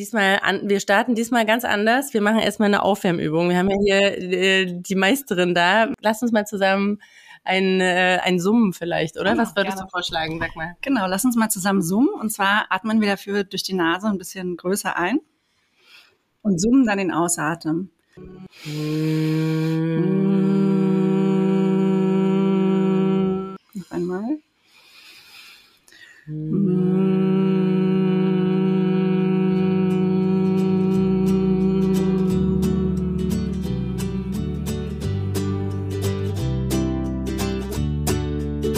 [0.00, 2.14] diesmal an, wir starten diesmal ganz anders.
[2.14, 3.50] Wir machen erstmal eine Aufwärmübung.
[3.50, 5.92] Wir haben ja hier äh, die Meisterin da.
[6.00, 7.00] Lass uns mal zusammen
[7.44, 9.32] ein, äh, ein Summen vielleicht, oder?
[9.32, 9.88] Genau, Was würdest gerne.
[9.88, 10.38] du vorschlagen?
[10.40, 10.76] Sag mal.
[10.80, 12.08] Genau, lass uns mal zusammen summen.
[12.18, 15.20] Und zwar atmen wir dafür durch die Nase ein bisschen größer ein
[16.42, 17.90] und summen dann den Ausatmen.
[23.74, 24.38] Noch einmal.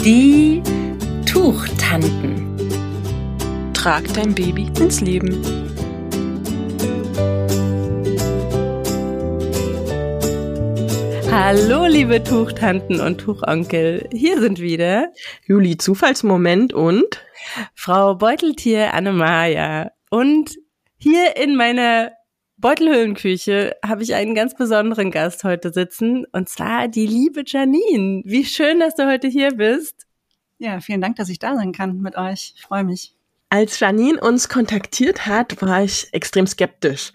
[0.05, 0.61] Die
[1.25, 2.57] Tuchtanten.
[3.73, 5.41] Trag dein Baby ins Leben.
[11.31, 14.09] Hallo, liebe Tuchtanten und Tuchonkel.
[14.11, 15.07] Hier sind wieder
[15.47, 17.23] Juli Zufallsmoment und
[17.73, 19.91] Frau Beuteltier Annemaja.
[20.09, 20.57] Und
[20.97, 22.11] hier in meiner
[22.63, 28.21] Beutelhöhlenküche habe ich einen ganz besonderen Gast heute sitzen, und zwar die liebe Janine.
[28.23, 30.07] Wie schön, dass du heute hier bist.
[30.59, 32.53] Ja, vielen Dank, dass ich da sein kann mit euch.
[32.55, 33.13] Ich freue mich.
[33.49, 37.11] Als Janine uns kontaktiert hat, war ich extrem skeptisch.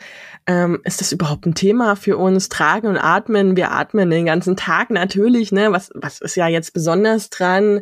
[0.46, 2.50] Ähm, ist das überhaupt ein Thema für uns?
[2.50, 3.56] Tragen und atmen.
[3.56, 5.72] Wir atmen den ganzen Tag natürlich, ne?
[5.72, 7.80] Was, was ist ja jetzt besonders dran?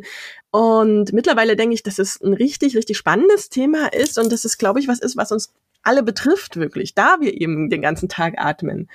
[0.51, 4.57] Und mittlerweile denke ich, dass es ein richtig, richtig spannendes Thema ist und dass es,
[4.57, 5.53] glaube ich, was ist, was uns
[5.87, 8.89] alle betrifft wirklich, da wir eben den ganzen Tag atmen.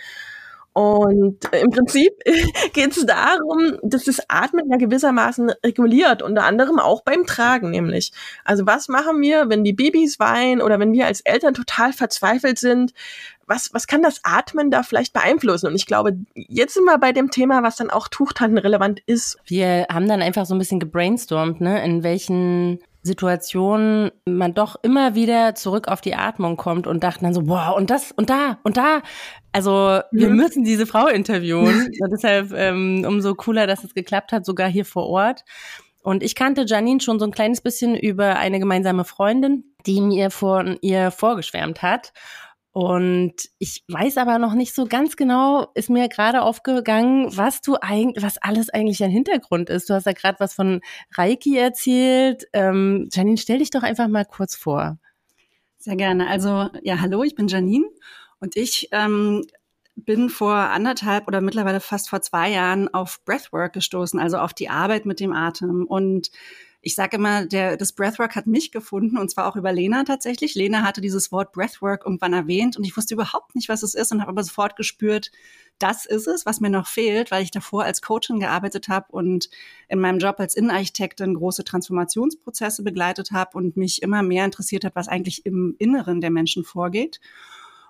[0.74, 2.12] Und im Prinzip
[2.72, 8.12] geht es darum, dass das Atmen ja gewissermaßen reguliert, unter anderem auch beim Tragen nämlich.
[8.44, 12.58] Also was machen wir, wenn die Babys weinen oder wenn wir als Eltern total verzweifelt
[12.58, 12.94] sind?
[13.46, 15.66] Was, was kann das Atmen da vielleicht beeinflussen?
[15.66, 19.36] Und ich glaube, jetzt sind wir bei dem Thema, was dann auch Tuchtanten relevant ist.
[19.44, 25.14] Wir haben dann einfach so ein bisschen gebrainstormt, ne, in welchen Situationen man doch immer
[25.14, 28.58] wieder zurück auf die Atmung kommt und dachten dann so, boah, und das und da
[28.62, 29.02] und da.
[29.52, 30.36] Also wir mhm.
[30.36, 31.90] müssen diese Frau interviewen.
[32.00, 35.44] und deshalb ähm, umso cooler, dass es geklappt hat, sogar hier vor Ort.
[36.02, 40.30] Und ich kannte Janine schon so ein kleines bisschen über eine gemeinsame Freundin, die mir
[40.30, 42.12] von ihr vorgeschwärmt hat.
[42.72, 47.76] Und ich weiß aber noch nicht so ganz genau, ist mir gerade aufgegangen, was du
[47.78, 49.90] eigentlich, was alles eigentlich ein Hintergrund ist.
[49.90, 50.80] Du hast ja gerade was von
[51.12, 52.44] Reiki erzählt.
[52.54, 54.98] Ähm, Janine, stell dich doch einfach mal kurz vor.
[55.76, 56.28] Sehr gerne.
[56.28, 57.84] Also ja, hallo, ich bin Janine
[58.40, 59.44] und ich ähm,
[59.94, 64.70] bin vor anderthalb oder mittlerweile fast vor zwei Jahren auf Breathwork gestoßen, also auf die
[64.70, 66.30] Arbeit mit dem Atem und
[66.84, 70.56] ich sage immer, der, das Breathwork hat mich gefunden und zwar auch über Lena tatsächlich.
[70.56, 74.10] Lena hatte dieses Wort Breathwork irgendwann erwähnt und ich wusste überhaupt nicht, was es ist
[74.10, 75.30] und habe aber sofort gespürt,
[75.78, 79.48] das ist es, was mir noch fehlt, weil ich davor als Coachin gearbeitet habe und
[79.88, 84.96] in meinem Job als Innenarchitektin große Transformationsprozesse begleitet habe und mich immer mehr interessiert hat,
[84.96, 87.20] was eigentlich im Inneren der Menschen vorgeht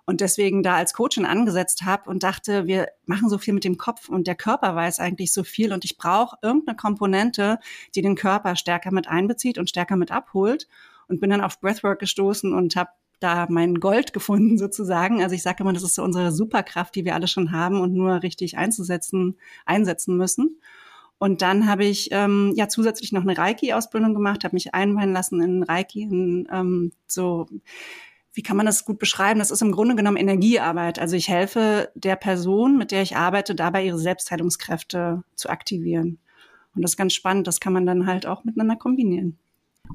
[0.05, 3.79] und deswegen da als Coachin angesetzt habe und dachte, wir machen so viel mit dem
[3.79, 7.59] Kopf und der Körper weiß eigentlich so viel und ich brauche irgendeine Komponente,
[7.95, 10.67] die den Körper stärker mit einbezieht und stärker mit abholt
[11.09, 12.91] und bin dann auf Breathwork gestoßen und habe
[13.21, 15.23] da mein Gold gefunden sozusagen.
[15.23, 17.95] Also ich sage immer, das ist so unsere Superkraft, die wir alle schon haben und
[17.95, 20.61] nur richtig einzusetzen, einsetzen müssen.
[21.19, 25.41] Und dann habe ich ähm, ja zusätzlich noch eine Reiki-Ausbildung gemacht, habe mich einweihen lassen
[25.41, 27.47] in Reiki, in ähm, so
[28.35, 29.39] wie kann man das gut beschreiben?
[29.39, 30.99] Das ist im Grunde genommen Energiearbeit.
[30.99, 36.19] Also ich helfe der Person, mit der ich arbeite, dabei ihre Selbstheilungskräfte zu aktivieren.
[36.75, 37.47] Und das ist ganz spannend.
[37.47, 39.39] Das kann man dann halt auch miteinander kombinieren.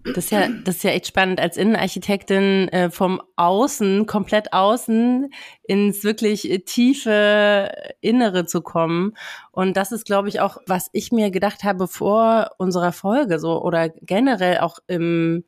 [0.04, 5.32] Das ist ja, das ist ja echt spannend, als Innenarchitektin äh, vom Außen, komplett außen,
[5.64, 7.72] ins wirklich äh, tiefe
[8.02, 9.14] Innere zu kommen.
[9.52, 13.62] Und das ist, glaube ich, auch, was ich mir gedacht habe vor unserer Folge, so
[13.62, 15.46] oder generell auch im,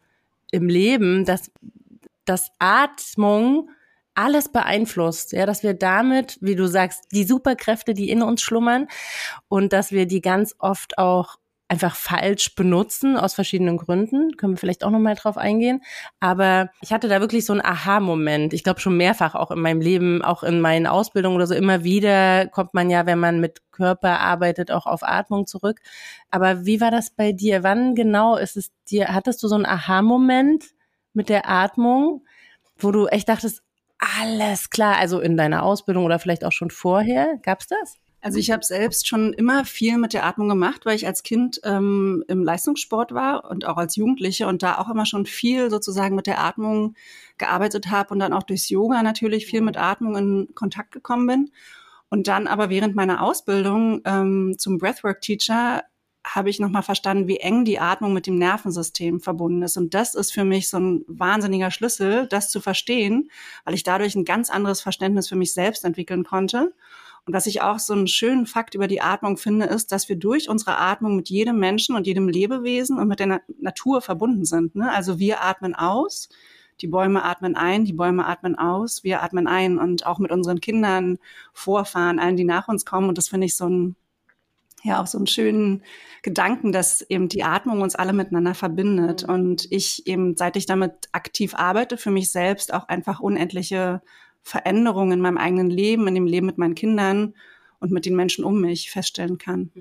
[0.51, 1.51] im Leben, dass
[2.29, 3.69] dass Atmung
[4.13, 8.88] alles beeinflusst, ja, dass wir damit, wie du sagst, die Superkräfte, die in uns schlummern
[9.47, 11.38] und dass wir die ganz oft auch
[11.69, 14.35] einfach falsch benutzen aus verschiedenen Gründen.
[14.38, 15.81] Können wir vielleicht auch nochmal drauf eingehen.
[16.19, 18.53] Aber ich hatte da wirklich so einen Aha-Moment.
[18.53, 21.83] Ich glaube schon mehrfach auch in meinem Leben, auch in meinen Ausbildungen oder so immer
[21.83, 25.80] wieder kommt man ja, wenn man mit Körper arbeitet, auch auf Atmung zurück.
[26.31, 27.63] Aber wie war das bei dir?
[27.63, 30.65] Wann genau ist es dir, hattest du so einen Aha-Moment?
[31.13, 32.25] Mit der Atmung,
[32.77, 33.61] wo du echt dachtest,
[34.00, 37.97] alles klar, also in deiner Ausbildung oder vielleicht auch schon vorher, gab's das?
[38.21, 41.61] Also ich habe selbst schon immer viel mit der Atmung gemacht, weil ich als Kind
[41.63, 46.15] ähm, im Leistungssport war und auch als Jugendliche und da auch immer schon viel sozusagen
[46.15, 46.95] mit der Atmung
[47.38, 51.51] gearbeitet habe und dann auch durchs Yoga natürlich viel mit Atmung in Kontakt gekommen bin.
[52.09, 55.83] Und dann aber während meiner Ausbildung ähm, zum Breathwork-Teacher
[56.35, 59.77] habe ich nochmal verstanden, wie eng die Atmung mit dem Nervensystem verbunden ist.
[59.77, 63.31] Und das ist für mich so ein wahnsinniger Schlüssel, das zu verstehen,
[63.65, 66.73] weil ich dadurch ein ganz anderes Verständnis für mich selbst entwickeln konnte.
[67.25, 70.15] Und was ich auch so einen schönen Fakt über die Atmung finde, ist, dass wir
[70.15, 74.45] durch unsere Atmung mit jedem Menschen und jedem Lebewesen und mit der Na Natur verbunden
[74.45, 74.75] sind.
[74.75, 74.91] Ne?
[74.91, 76.29] Also wir atmen aus,
[76.81, 80.61] die Bäume atmen ein, die Bäume atmen aus, wir atmen ein und auch mit unseren
[80.61, 81.17] Kindern,
[81.53, 83.09] Vorfahren, allen, die nach uns kommen.
[83.09, 83.95] Und das finde ich so ein
[84.83, 85.83] ja auch so einen schönen
[86.21, 89.33] Gedanken, dass eben die Atmung uns alle miteinander verbindet mhm.
[89.33, 94.01] und ich eben, seit ich damit aktiv arbeite, für mich selbst auch einfach unendliche
[94.41, 97.33] Veränderungen in meinem eigenen Leben, in dem Leben mit meinen Kindern
[97.79, 99.71] und mit den Menschen um mich feststellen kann.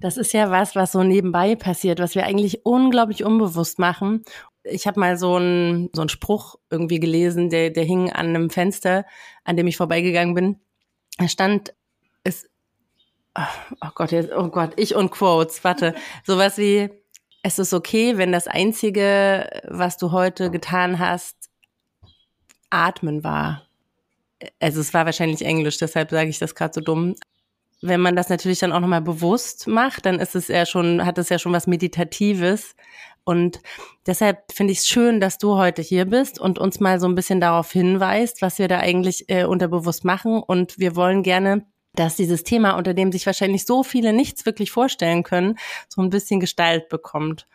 [0.00, 4.22] Das ist ja was, was so nebenbei passiert, was wir eigentlich unglaublich unbewusst machen.
[4.62, 8.50] Ich habe mal so einen so einen Spruch irgendwie gelesen, der, der hing an einem
[8.50, 9.04] Fenster,
[9.44, 10.60] an dem ich vorbeigegangen bin.
[11.18, 11.74] Da stand,
[13.34, 15.94] oh Gott, jetzt, oh Gott, ich und Quotes, warte,
[16.24, 16.90] sowas wie,
[17.42, 21.36] es ist okay, wenn das Einzige, was du heute getan hast,
[22.70, 23.66] atmen war.
[24.58, 27.14] Also es war wahrscheinlich Englisch, deshalb sage ich das gerade so dumm.
[27.82, 31.16] Wenn man das natürlich dann auch nochmal bewusst macht, dann ist es ja schon, hat
[31.16, 32.74] es ja schon was Meditatives.
[33.24, 33.60] Und
[34.06, 37.14] deshalb finde ich es schön, dass du heute hier bist und uns mal so ein
[37.14, 40.42] bisschen darauf hinweist, was wir da eigentlich äh, unterbewusst machen.
[40.42, 41.64] Und wir wollen gerne
[41.94, 45.58] dass dieses Thema, unter dem sich wahrscheinlich so viele nichts wirklich vorstellen können,
[45.88, 47.46] so ein bisschen Gestalt bekommt.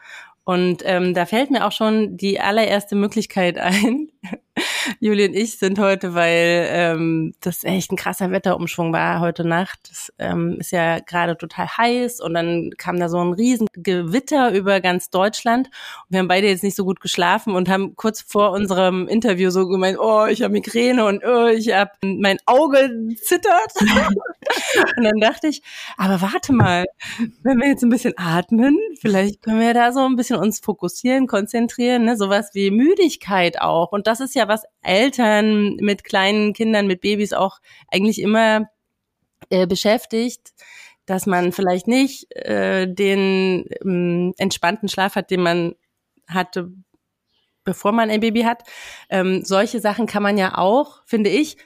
[0.43, 4.11] Und ähm, da fällt mir auch schon die allererste Möglichkeit ein.
[4.99, 9.79] Juli und ich sind heute, weil ähm, das echt ein krasser Wetterumschwung war heute Nacht.
[9.89, 14.51] Das ähm, ist ja gerade total heiß und dann kam da so ein riesen Gewitter
[14.53, 15.67] über ganz Deutschland.
[15.67, 19.49] Und wir haben beide jetzt nicht so gut geschlafen und haben kurz vor unserem Interview
[19.49, 23.73] so gemeint, oh, ich habe Migräne und oh, ich habe mein Auge zittert.
[24.97, 25.61] und dann dachte ich,
[25.97, 26.85] aber warte mal,
[27.43, 31.27] wenn wir jetzt ein bisschen atmen, vielleicht können wir da so ein bisschen uns fokussieren,
[31.27, 32.15] konzentrieren, ne?
[32.15, 33.91] sowas wie Müdigkeit auch.
[33.91, 37.59] Und das ist ja was Eltern mit kleinen Kindern, mit Babys auch
[37.91, 38.69] eigentlich immer
[39.49, 40.53] äh, beschäftigt,
[41.05, 45.75] dass man vielleicht nicht äh, den ähm, entspannten Schlaf hat, den man
[46.27, 46.71] hatte,
[47.63, 48.63] bevor man ein Baby hat.
[49.09, 51.57] Ähm, solche Sachen kann man ja auch, finde ich,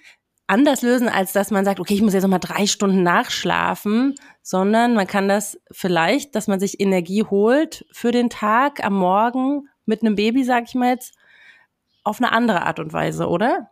[0.48, 4.16] anders lösen, als dass man sagt, okay, ich muss jetzt noch mal drei Stunden nachschlafen,
[4.42, 9.70] sondern man kann das vielleicht, dass man sich Energie holt für den Tag am Morgen
[9.86, 11.14] mit einem Baby, sag ich mal jetzt,
[12.04, 13.70] auf eine andere Art und Weise, oder?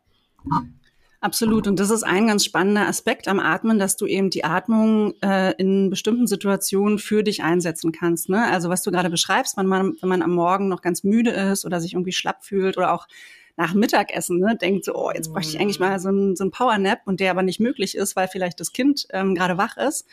[1.19, 1.67] Absolut.
[1.67, 5.53] Und das ist ein ganz spannender Aspekt am Atmen, dass du eben die Atmung äh,
[5.57, 8.29] in bestimmten Situationen für dich einsetzen kannst.
[8.29, 8.45] Ne?
[8.45, 11.65] Also was du gerade beschreibst, wenn man, wenn man am Morgen noch ganz müde ist
[11.65, 13.07] oder sich irgendwie schlapp fühlt oder auch
[13.55, 16.51] nach Mittagessen ne, denkt so, oh, jetzt bräuchte ich eigentlich mal so ein, so ein
[16.51, 20.05] Powernap und der aber nicht möglich ist, weil vielleicht das Kind ähm, gerade wach ist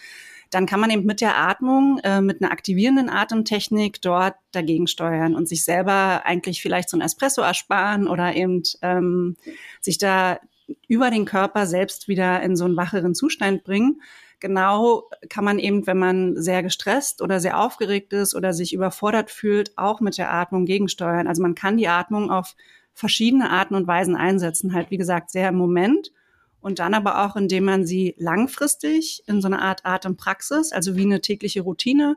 [0.54, 5.34] dann kann man eben mit der Atmung, äh, mit einer aktivierenden Atemtechnik dort dagegen steuern
[5.34, 9.36] und sich selber eigentlich vielleicht so ein Espresso ersparen oder eben ähm,
[9.80, 10.38] sich da
[10.86, 14.00] über den Körper selbst wieder in so einen wacheren Zustand bringen.
[14.38, 19.30] Genau kann man eben, wenn man sehr gestresst oder sehr aufgeregt ist oder sich überfordert
[19.30, 21.26] fühlt, auch mit der Atmung gegensteuern.
[21.26, 22.54] Also man kann die Atmung auf
[22.92, 24.72] verschiedene Arten und Weisen einsetzen.
[24.72, 26.12] Halt, wie gesagt, sehr im Moment
[26.64, 31.02] und dann aber auch, indem man sie langfristig in so eine Art Atempraxis, also wie
[31.02, 32.16] eine tägliche Routine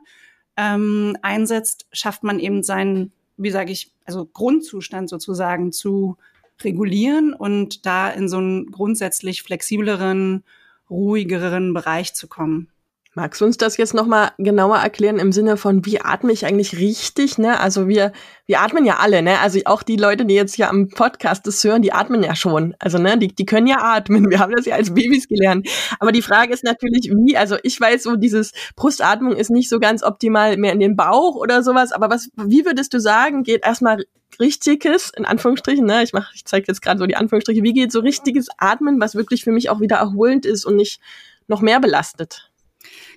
[0.56, 6.16] ähm, einsetzt, schafft man eben seinen, wie sage ich, also Grundzustand sozusagen zu
[6.62, 10.44] regulieren und da in so einen grundsätzlich flexibleren,
[10.88, 12.68] ruhigeren Bereich zu kommen.
[13.18, 16.78] Magst du uns das jetzt nochmal genauer erklären im Sinne von, wie atme ich eigentlich
[16.78, 17.36] richtig?
[17.36, 17.58] Ne?
[17.58, 18.12] Also wir,
[18.46, 19.40] wir atmen ja alle, ne?
[19.40, 22.76] Also auch die Leute, die jetzt hier am Podcast das hören, die atmen ja schon.
[22.78, 24.30] Also ne, die, die können ja atmen.
[24.30, 25.68] Wir haben das ja als Babys gelernt.
[25.98, 29.80] Aber die Frage ist natürlich, wie, also ich weiß so, dieses Brustatmung ist nicht so
[29.80, 33.66] ganz optimal mehr in den Bauch oder sowas, aber was, wie würdest du sagen, geht
[33.66, 34.04] erstmal
[34.38, 36.04] richtiges, in Anführungsstrichen, ne?
[36.04, 39.16] Ich mach, ich zeige jetzt gerade so die Anführungsstriche, wie geht so richtiges Atmen, was
[39.16, 41.00] wirklich für mich auch wieder erholend ist und nicht
[41.48, 42.47] noch mehr belastet?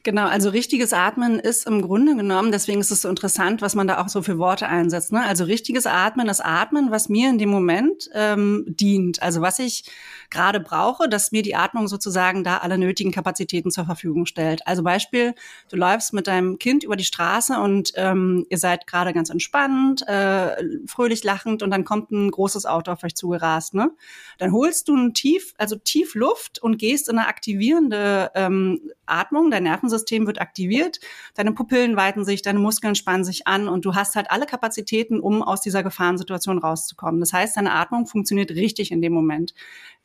[0.03, 3.87] Genau, also richtiges Atmen ist im Grunde genommen, deswegen ist es so interessant, was man
[3.87, 5.11] da auch so für Worte einsetzt.
[5.11, 5.23] Ne?
[5.23, 9.21] Also richtiges Atmen ist Atmen, was mir in dem Moment ähm, dient.
[9.21, 9.83] Also was ich
[10.31, 14.65] gerade brauche, dass mir die Atmung sozusagen da alle nötigen Kapazitäten zur Verfügung stellt.
[14.65, 15.35] Also Beispiel,
[15.69, 20.07] du läufst mit deinem Kind über die Straße und ähm, ihr seid gerade ganz entspannt,
[20.07, 20.55] äh,
[20.87, 23.75] fröhlich lachend und dann kommt ein großes Auto auf euch zugerast.
[23.75, 23.91] Ne?
[24.39, 29.51] Dann holst du ein tief, also tief Luft und gehst in eine aktivierende ähm, Atmung,
[29.51, 30.99] dein Nervensystem wird aktiviert,
[31.35, 35.19] deine Pupillen weiten sich, deine Muskeln spannen sich an und du hast halt alle Kapazitäten,
[35.19, 37.19] um aus dieser Gefahrensituation rauszukommen.
[37.19, 39.53] Das heißt, deine Atmung funktioniert richtig in dem Moment.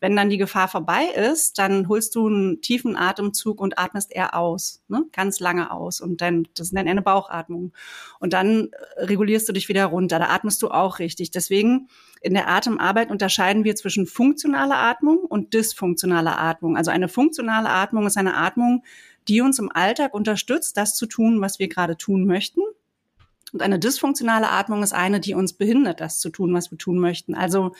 [0.01, 4.35] Wenn dann die Gefahr vorbei ist, dann holst du einen tiefen Atemzug und atmest eher
[4.37, 5.05] aus, ne?
[5.13, 6.01] ganz lange aus.
[6.01, 7.73] Und dann, das dann eine Bauchatmung.
[8.21, 10.19] Und dann äh, regulierst du dich wieder runter.
[10.19, 11.31] Da atmest du auch richtig.
[11.31, 11.89] Deswegen
[12.21, 16.77] in der Atemarbeit unterscheiden wir zwischen funktionaler Atmung und dysfunktionaler Atmung.
[16.77, 18.83] Also eine funktionale Atmung ist eine Atmung,
[19.29, 22.61] die uns im Alltag unterstützt, das zu tun, was wir gerade tun möchten.
[23.53, 26.99] Und eine dysfunktionale Atmung ist eine, die uns behindert, das zu tun, was wir tun
[26.99, 27.35] möchten.
[27.35, 27.75] Also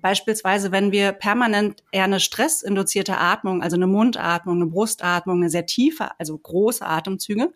[0.00, 5.64] beispielsweise, wenn wir permanent eher eine stressinduzierte Atmung, also eine Mundatmung, eine Brustatmung, eine sehr
[5.64, 7.52] tiefe, also große Atemzüge,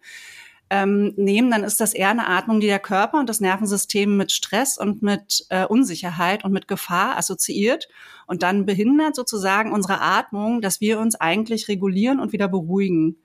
[0.70, 4.32] ähm, nehmen, dann ist das eher eine Atmung, die der Körper und das Nervensystem mit
[4.32, 7.88] Stress und mit äh, Unsicherheit und mit Gefahr assoziiert
[8.26, 13.16] und dann behindert sozusagen unsere Atmung, dass wir uns eigentlich regulieren und wieder beruhigen.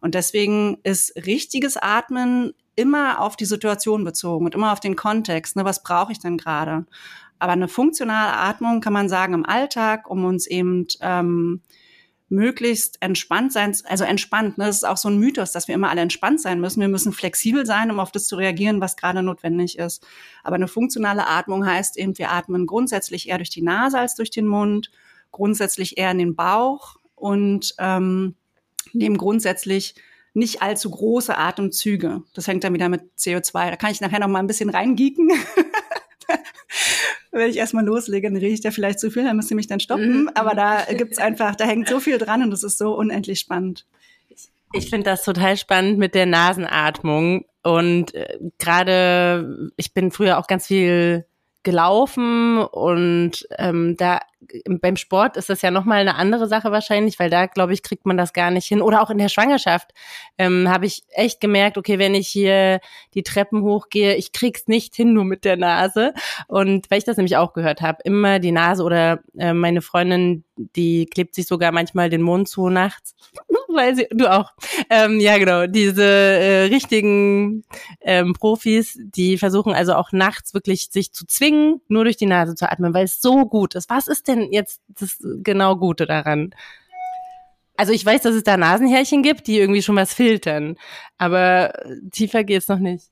[0.00, 5.56] Und deswegen ist richtiges Atmen immer auf die Situation bezogen und immer auf den Kontext.
[5.56, 6.86] Ne, was brauche ich denn gerade?
[7.38, 11.62] Aber eine funktionale Atmung kann man sagen im Alltag, um uns eben ähm,
[12.28, 14.58] möglichst entspannt sein, also entspannt.
[14.58, 14.66] Ne?
[14.66, 16.80] Das ist auch so ein Mythos, dass wir immer alle entspannt sein müssen.
[16.80, 20.06] Wir müssen flexibel sein, um auf das zu reagieren, was gerade notwendig ist.
[20.42, 24.30] Aber eine funktionale Atmung heißt eben, wir atmen grundsätzlich eher durch die Nase als durch
[24.30, 24.90] den Mund,
[25.30, 28.36] grundsätzlich eher in den Bauch und ähm,
[28.92, 29.94] nehmen grundsätzlich
[30.34, 32.22] nicht allzu große Atemzüge.
[32.34, 33.70] Das hängt dann wieder mit CO2.
[33.70, 35.30] Da kann ich nachher noch mal ein bisschen reingeeken.
[37.30, 39.66] Wenn ich erstmal loslege, dann rede ich da vielleicht zu viel, dann müsst ihr mich
[39.66, 40.22] dann stoppen.
[40.22, 40.30] Mhm.
[40.34, 43.86] Aber da gibt's einfach, da hängt so viel dran und es ist so unendlich spannend.
[44.72, 47.44] Ich finde das total spannend mit der Nasenatmung.
[47.62, 51.26] Und äh, gerade, ich bin früher auch ganz viel
[51.62, 54.20] gelaufen und ähm, da
[54.80, 58.06] beim Sport ist das ja nochmal eine andere Sache wahrscheinlich, weil da, glaube ich, kriegt
[58.06, 58.82] man das gar nicht hin.
[58.82, 59.92] Oder auch in der Schwangerschaft
[60.38, 62.80] ähm, habe ich echt gemerkt, okay, wenn ich hier
[63.14, 66.14] die Treppen hochgehe, ich krieg's nicht hin nur mit der Nase.
[66.46, 70.44] Und weil ich das nämlich auch gehört habe, immer die Nase oder äh, meine Freundin,
[70.56, 73.14] die klebt sich sogar manchmal den Mund zu nachts.
[73.68, 74.52] weil sie, du auch.
[74.90, 75.66] Ähm, ja, genau.
[75.66, 77.64] Diese äh, richtigen
[78.00, 82.54] ähm, Profis, die versuchen also auch nachts wirklich sich zu zwingen, nur durch die Nase
[82.54, 83.90] zu atmen, weil es so gut ist.
[83.90, 86.54] Was ist denn jetzt das genau Gute daran?
[87.78, 90.74] Also ich weiß, dass es da Nasenhärchen gibt, die irgendwie schon was filtern,
[91.16, 91.72] aber
[92.10, 93.08] tiefer geht's noch nicht.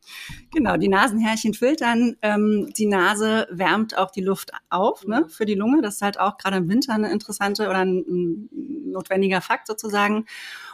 [0.52, 2.16] Genau, die Nasenhärchen filtern.
[2.20, 5.82] Ähm, die Nase wärmt auch die Luft auf ne, für die Lunge.
[5.82, 8.48] Das ist halt auch gerade im Winter eine interessante oder ein, ein
[8.90, 10.26] notwendiger Fakt sozusagen.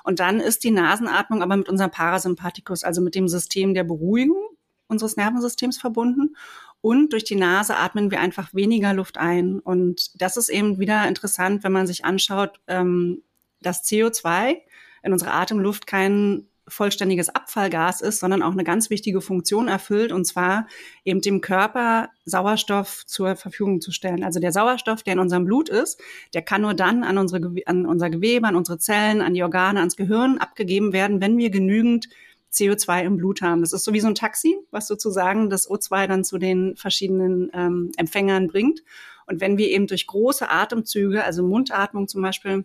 [0.05, 4.43] Und dann ist die Nasenatmung aber mit unserem Parasympathikus, also mit dem System der Beruhigung
[4.89, 6.35] unseres Nervensystems verbunden.
[6.83, 9.61] Und durch die Nase atmen wir einfach weniger Luft ein.
[9.61, 13.23] Und das ist eben wieder interessant, wenn man sich anschaut, ähm,
[13.61, 14.57] dass CO2
[15.05, 20.25] in unserer Atemluft kein vollständiges Abfallgas ist, sondern auch eine ganz wichtige Funktion erfüllt, und
[20.25, 20.67] zwar
[21.05, 24.25] eben dem Körper Sauerstoff zur Verfügung zu stellen.
[24.25, 26.01] Also der Sauerstoff, der in unserem Blut ist,
[26.35, 29.81] der kann nur dann an, unsere, an unser Gewebe, an unsere Zellen, an die Organe,
[29.81, 32.09] ans Gehirn abgegeben werden, wenn wir genügend
[32.53, 33.63] CO2 im Blut haben.
[33.63, 37.51] Das ist so wie so ein Taxi, was sozusagen das O2 dann zu den verschiedenen
[37.55, 38.83] ähm, Empfängern bringt.
[39.27, 42.65] Und wenn wir eben durch große Atemzüge, also Mundatmung zum Beispiel,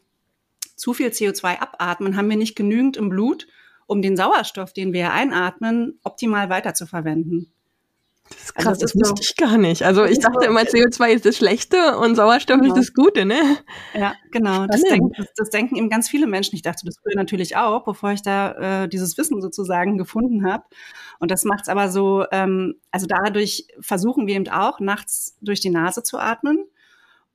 [0.75, 3.47] zu viel CO2 abatmen, haben wir nicht genügend im Blut,
[3.87, 7.51] um den Sauerstoff, den wir einatmen, optimal weiterzuverwenden.
[8.29, 9.83] Das ist krass, also das, das wusste ich gar nicht.
[9.83, 12.75] Also ich dachte immer, CO2 ist das Schlechte und Sauerstoff genau.
[12.75, 13.57] ist das Gute, ne?
[13.93, 14.65] Ja, genau.
[14.67, 16.55] Das denken, das, das denken, eben ganz viele Menschen.
[16.55, 20.63] Ich dachte das früher natürlich auch, bevor ich da äh, dieses Wissen sozusagen gefunden habe.
[21.19, 25.59] Und das macht es aber so, ähm, also dadurch versuchen wir eben auch, nachts durch
[25.59, 26.65] die Nase zu atmen.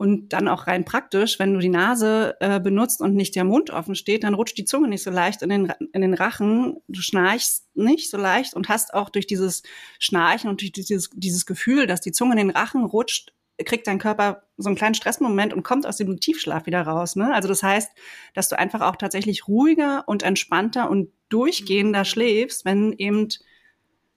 [0.03, 3.71] Und dann auch rein praktisch, wenn du die Nase äh, benutzt und nicht der Mund
[3.71, 6.79] offen steht, dann rutscht die Zunge nicht so leicht in den, in den Rachen.
[6.89, 9.63] Du schnarchst nicht so leicht und hast auch durch dieses
[10.01, 13.33] Schnarchen und durch dieses, dieses Gefühl, dass die Zunge in den Rachen rutscht,
[13.65, 17.15] kriegt dein Körper so einen kleinen Stressmoment und kommt aus dem Tiefschlaf wieder raus.
[17.15, 17.33] Ne?
[17.33, 17.93] Also das heißt,
[18.35, 23.29] dass du einfach auch tatsächlich ruhiger und entspannter und durchgehender schläfst, wenn eben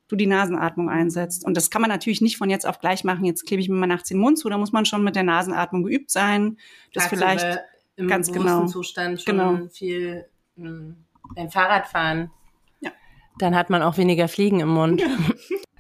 [0.08, 1.46] du die Nasenatmung einsetzt.
[1.46, 3.26] Und das kann man natürlich nicht von jetzt auf gleich machen.
[3.26, 4.50] Jetzt klebe ich mir mal nachts den Mund zu.
[4.50, 6.58] Da muss man schon mit der Nasenatmung geübt sein.
[6.94, 7.60] Das Tagsüber vielleicht
[7.96, 8.66] im ganz genau.
[8.68, 9.68] Zustand schon genau.
[9.72, 10.96] viel mh, hm,
[11.36, 12.32] beim Fahrradfahren.
[12.82, 12.92] Ja.
[13.40, 15.02] Dann hat man auch weniger Fliegen im Mund.
[15.02, 15.08] Ja.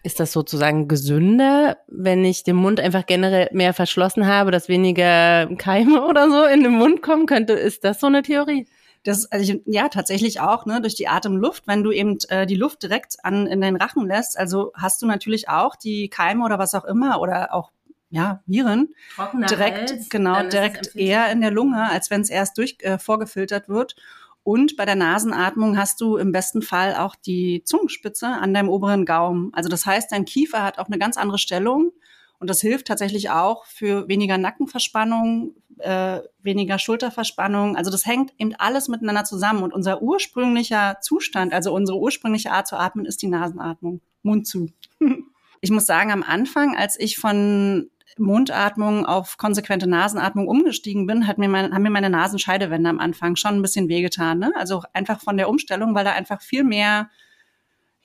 [0.03, 5.47] Ist das sozusagen gesünder, wenn ich den Mund einfach generell mehr verschlossen habe, dass weniger
[5.57, 7.53] Keime oder so in den Mund kommen könnte?
[7.53, 8.67] Ist das so eine Theorie?
[9.05, 12.81] Das, also ja, tatsächlich auch, ne, durch die Atemluft, wenn du eben äh, die Luft
[12.81, 16.73] direkt an in den Rachen lässt, also hast du natürlich auch die Keime oder was
[16.73, 17.71] auch immer oder auch
[18.09, 22.57] ja, Viren Trockener direkt, Hals, genau, direkt eher in der Lunge, als wenn es erst
[22.57, 23.95] durch äh, vorgefiltert wird.
[24.41, 29.05] Und bei der Nasenatmung hast du im besten Fall auch die Zungenspitze an deinem oberen
[29.05, 29.51] Gaumen.
[29.53, 31.91] Also das heißt, dein Kiefer hat auch eine ganz andere Stellung
[32.39, 37.75] Und das hilft tatsächlich auch für weniger Nackenverspannung, äh, weniger Schulterverspannung.
[37.75, 39.63] Also das hängt eben alles miteinander zusammen.
[39.63, 44.01] Und unser ursprünglicher Zustand, also unsere ursprüngliche Art zu atmen, ist die Nasenatmung.
[44.23, 44.69] Mund zu.
[45.61, 51.37] ich muss sagen, am Anfang, als ich von Mundatmung auf konsequente Nasenatmung umgestiegen bin, hat
[51.37, 54.39] mir mein, haben mir meine Nasenscheidewände am Anfang schon ein bisschen wehgetan.
[54.39, 54.53] Ne?
[54.55, 57.09] Also einfach von der Umstellung, weil da einfach viel mehr,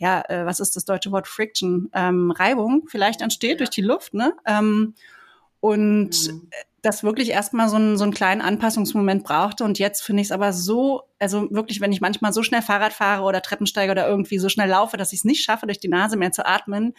[0.01, 3.57] ja, äh, was ist das deutsche Wort Friction, ähm, Reibung vielleicht entsteht ja.
[3.59, 4.15] durch die Luft.
[4.15, 4.33] Ne?
[4.47, 4.95] Ähm,
[5.61, 6.49] und mhm.
[6.81, 9.63] das wirklich erstmal so, ein, so einen kleinen Anpassungsmoment brauchte.
[9.63, 12.95] Und jetzt finde ich es aber so, also wirklich, wenn ich manchmal so schnell Fahrrad
[12.95, 15.89] fahre oder Treppensteige oder irgendwie so schnell laufe, dass ich es nicht schaffe, durch die
[15.89, 16.95] Nase mehr zu atmen,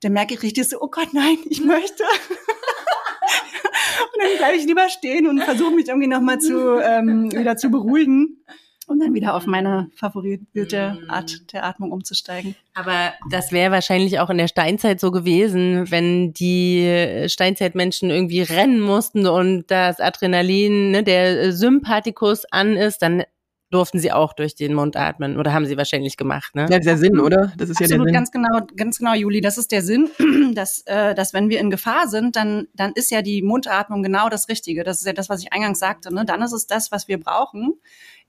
[0.00, 2.04] dann merke ich richtig so, oh Gott, nein, ich möchte.
[4.14, 7.68] und dann bleibe ich lieber stehen und versuche mich irgendwie nochmal zu, ähm, wieder zu
[7.68, 8.44] beruhigen
[8.88, 12.56] und dann wieder auf meine favorisierte Art der Atmung umzusteigen.
[12.74, 18.80] Aber das wäre wahrscheinlich auch in der Steinzeit so gewesen, wenn die Steinzeitmenschen irgendwie rennen
[18.80, 23.24] mussten und das Adrenalin, ne, der Sympathikus an ist, dann
[23.70, 26.62] durften sie auch durch den Mund atmen oder haben sie wahrscheinlich gemacht, ne?
[26.62, 27.52] Ja, das ist der Sinn, oder?
[27.58, 28.12] Das ist Absolut, ja der Sinn.
[28.14, 29.40] ganz genau, ganz genau, Juli.
[29.40, 30.08] Das ist der Sinn,
[30.54, 34.28] dass, äh, dass wenn wir in Gefahr sind, dann, dann ist ja die Mundatmung genau
[34.30, 34.84] das Richtige.
[34.84, 36.12] Das ist ja das, was ich eingangs sagte.
[36.12, 36.24] Ne?
[36.24, 37.74] Dann ist es das, was wir brauchen,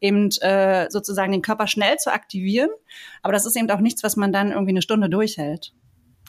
[0.01, 2.69] eben äh, sozusagen den Körper schnell zu aktivieren.
[3.21, 5.73] Aber das ist eben auch nichts, was man dann irgendwie eine Stunde durchhält.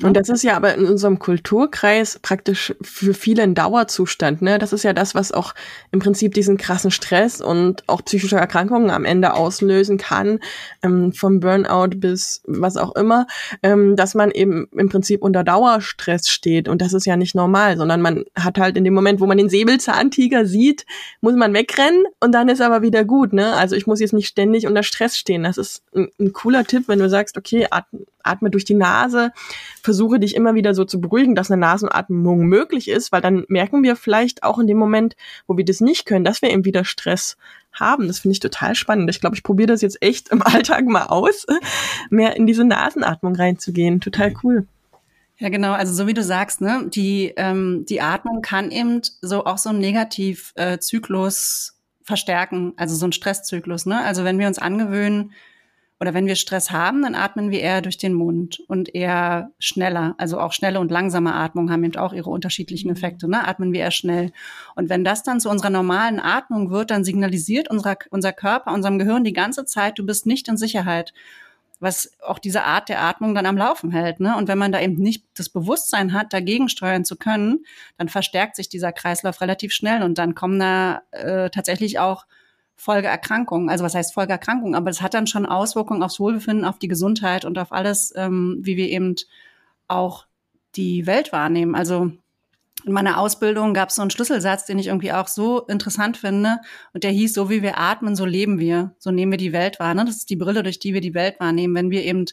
[0.02, 4.40] Und das ist ja aber in unserem Kulturkreis praktisch für viele ein Dauerzustand.
[4.40, 4.58] Ne?
[4.58, 5.54] Das ist ja das, was auch
[5.92, 10.40] im Prinzip diesen krassen Stress und auch psychische Erkrankungen am Ende auslösen kann,
[10.82, 13.26] ähm, vom Burnout bis was auch immer,
[13.62, 16.68] ähm, dass man eben im Prinzip unter Dauerstress steht.
[16.68, 19.38] Und das ist ja nicht normal, sondern man hat halt in dem Moment, wo man
[19.38, 20.86] den Säbelzahntiger sieht,
[21.20, 23.32] muss man wegrennen und dann ist aber wieder gut.
[23.32, 23.54] Ne?
[23.54, 25.42] Also ich muss jetzt nicht ständig unter Stress stehen.
[25.42, 29.32] Das ist ein, ein cooler Tipp, wenn du sagst, okay, atme, atme durch die Nase,
[29.82, 33.82] versuche dich immer wieder so zu beruhigen, dass eine Nasenatmung möglich ist, weil dann merken
[33.82, 36.84] wir vielleicht auch in dem Moment, wo wir das nicht können, dass wir eben wieder
[36.84, 37.36] Stress
[37.72, 38.06] haben.
[38.06, 39.10] Das finde ich total spannend.
[39.10, 41.46] Ich glaube, ich probiere das jetzt echt im Alltag mal aus,
[42.10, 44.00] mehr in diese Nasenatmung reinzugehen.
[44.00, 44.66] Total cool.
[45.38, 45.72] Ja, genau.
[45.72, 49.70] Also so wie du sagst, ne, die ähm, die Atmung kann eben so auch so
[49.70, 53.86] einen Negativzyklus äh, verstärken, also so ein Stresszyklus.
[53.86, 53.98] Ne?
[54.04, 55.32] Also wenn wir uns angewöhnen,
[56.00, 60.14] oder wenn wir Stress haben, dann atmen wir eher durch den Mund und eher schneller.
[60.16, 62.96] Also auch schnelle und langsame Atmung haben eben auch ihre unterschiedlichen mhm.
[62.96, 63.28] Effekte.
[63.28, 63.46] Ne?
[63.46, 64.32] Atmen wir eher schnell.
[64.74, 68.98] Und wenn das dann zu unserer normalen Atmung wird, dann signalisiert unser, unser Körper, unserem
[68.98, 71.12] Gehirn die ganze Zeit, du bist nicht in Sicherheit
[71.82, 74.20] was auch diese Art der Atmung dann am Laufen hält.
[74.20, 74.36] Ne?
[74.36, 77.64] Und wenn man da eben nicht das Bewusstsein hat, dagegen steuern zu können,
[77.96, 82.26] dann verstärkt sich dieser Kreislauf relativ schnell und dann kommen da äh, tatsächlich auch
[82.80, 83.68] Folgeerkrankungen.
[83.68, 84.74] Also was heißt Folgeerkrankungen?
[84.74, 88.58] Aber es hat dann schon Auswirkungen aufs Wohlbefinden, auf die Gesundheit und auf alles, ähm,
[88.62, 89.16] wie wir eben
[89.86, 90.26] auch
[90.76, 91.74] die Welt wahrnehmen.
[91.74, 92.10] Also
[92.86, 96.56] in meiner Ausbildung gab es so einen Schlüsselsatz, den ich irgendwie auch so interessant finde.
[96.94, 98.94] Und der hieß, so wie wir atmen, so leben wir.
[98.98, 99.92] So nehmen wir die Welt wahr.
[99.92, 100.06] Ne?
[100.06, 101.74] Das ist die Brille, durch die wir die Welt wahrnehmen.
[101.74, 102.24] Wenn wir eben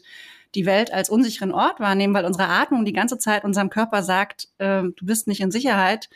[0.54, 4.48] die Welt als unsicheren Ort wahrnehmen, weil unsere Atmung die ganze Zeit unserem Körper sagt,
[4.56, 6.08] äh, du bist nicht in Sicherheit,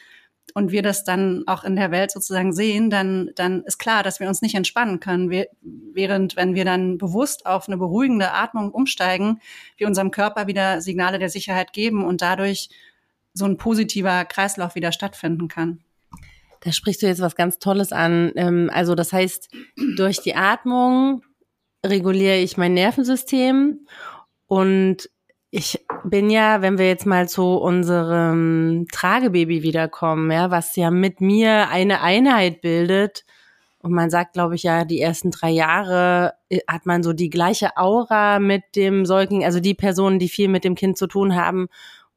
[0.55, 4.21] und wir das dann auch in der Welt sozusagen sehen, dann, dann ist klar, dass
[4.21, 5.31] wir uns nicht entspannen können.
[5.31, 9.41] Wir, während, wenn wir dann bewusst auf eine beruhigende Atmung umsteigen,
[9.77, 12.69] wir unserem Körper wieder Signale der Sicherheit geben und dadurch
[13.35, 15.81] so ein positiver Kreislauf wieder stattfinden kann.
[16.61, 18.33] Da sprichst du jetzt was ganz Tolles an.
[18.37, 19.49] Ähm, also das heißt,
[19.97, 21.23] durch die Atmung
[21.85, 23.87] reguliere ich mein Nervensystem
[24.47, 25.09] und
[25.55, 31.21] ich bin ja, wenn wir jetzt mal zu unserem Tragebaby wiederkommen, ja, was ja mit
[31.21, 33.27] mir eine Einheit bildet.
[33.79, 37.29] Und man sagt, glaube ich, ja, die ersten drei Jahre äh, hat man so die
[37.29, 41.37] gleiche Aura mit dem Säugling, also die Personen, die viel mit dem Kind zu tun
[41.37, 41.69] haben.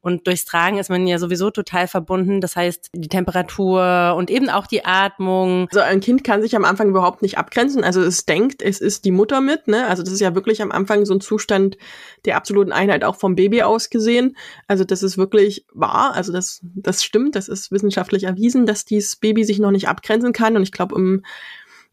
[0.05, 2.39] Und durchs Tragen ist man ja sowieso total verbunden.
[2.39, 5.67] Das heißt, die Temperatur und eben auch die Atmung.
[5.71, 7.83] Also ein Kind kann sich am Anfang überhaupt nicht abgrenzen.
[7.83, 9.67] Also es denkt, es ist die Mutter mit.
[9.67, 9.87] Ne?
[9.87, 11.77] Also das ist ja wirklich am Anfang so ein Zustand
[12.25, 14.37] der absoluten Einheit auch vom Baby aus gesehen.
[14.67, 16.13] Also das ist wirklich wahr.
[16.13, 17.35] Also das, das stimmt.
[17.35, 20.55] Das ist wissenschaftlich erwiesen, dass dieses Baby sich noch nicht abgrenzen kann.
[20.55, 21.23] Und ich glaube, im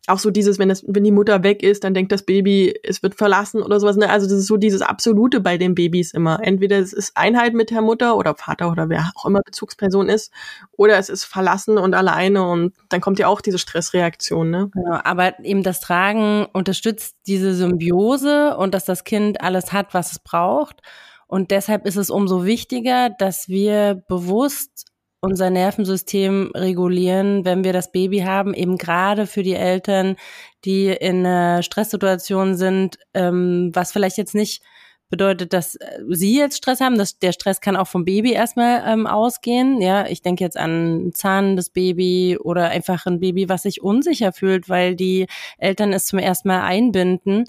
[0.09, 3.03] auch so dieses, wenn das, wenn die Mutter weg ist, dann denkt das Baby, es
[3.05, 3.97] wird verlassen oder sowas.
[3.97, 4.11] Ne?
[4.11, 6.41] Also das ist so dieses Absolute bei den Babys immer.
[6.43, 10.33] Entweder es ist Einheit mit der Mutter oder Vater oder wer auch immer Bezugsperson ist,
[10.73, 14.51] oder es ist verlassen und alleine und dann kommt ja auch diese Stressreaktion.
[14.51, 14.71] Ne?
[14.73, 20.12] Genau, aber eben das Tragen unterstützt diese Symbiose und dass das Kind alles hat, was
[20.12, 20.83] es braucht.
[21.29, 24.92] Und deshalb ist es umso wichtiger, dass wir bewusst
[25.23, 30.17] unser Nervensystem regulieren, wenn wir das Baby haben, eben gerade für die Eltern,
[30.65, 34.63] die in einer Stresssituation sind, ähm, was vielleicht jetzt nicht
[35.09, 36.99] bedeutet, dass äh, sie jetzt Stress haben.
[36.99, 39.81] Das, der Stress kann auch vom Baby erstmal ähm, ausgehen.
[39.81, 44.33] Ja, ich denke jetzt an Zahn des Baby oder einfach ein Baby, was sich unsicher
[44.33, 47.45] fühlt, weil die Eltern es zum ersten Mal einbinden.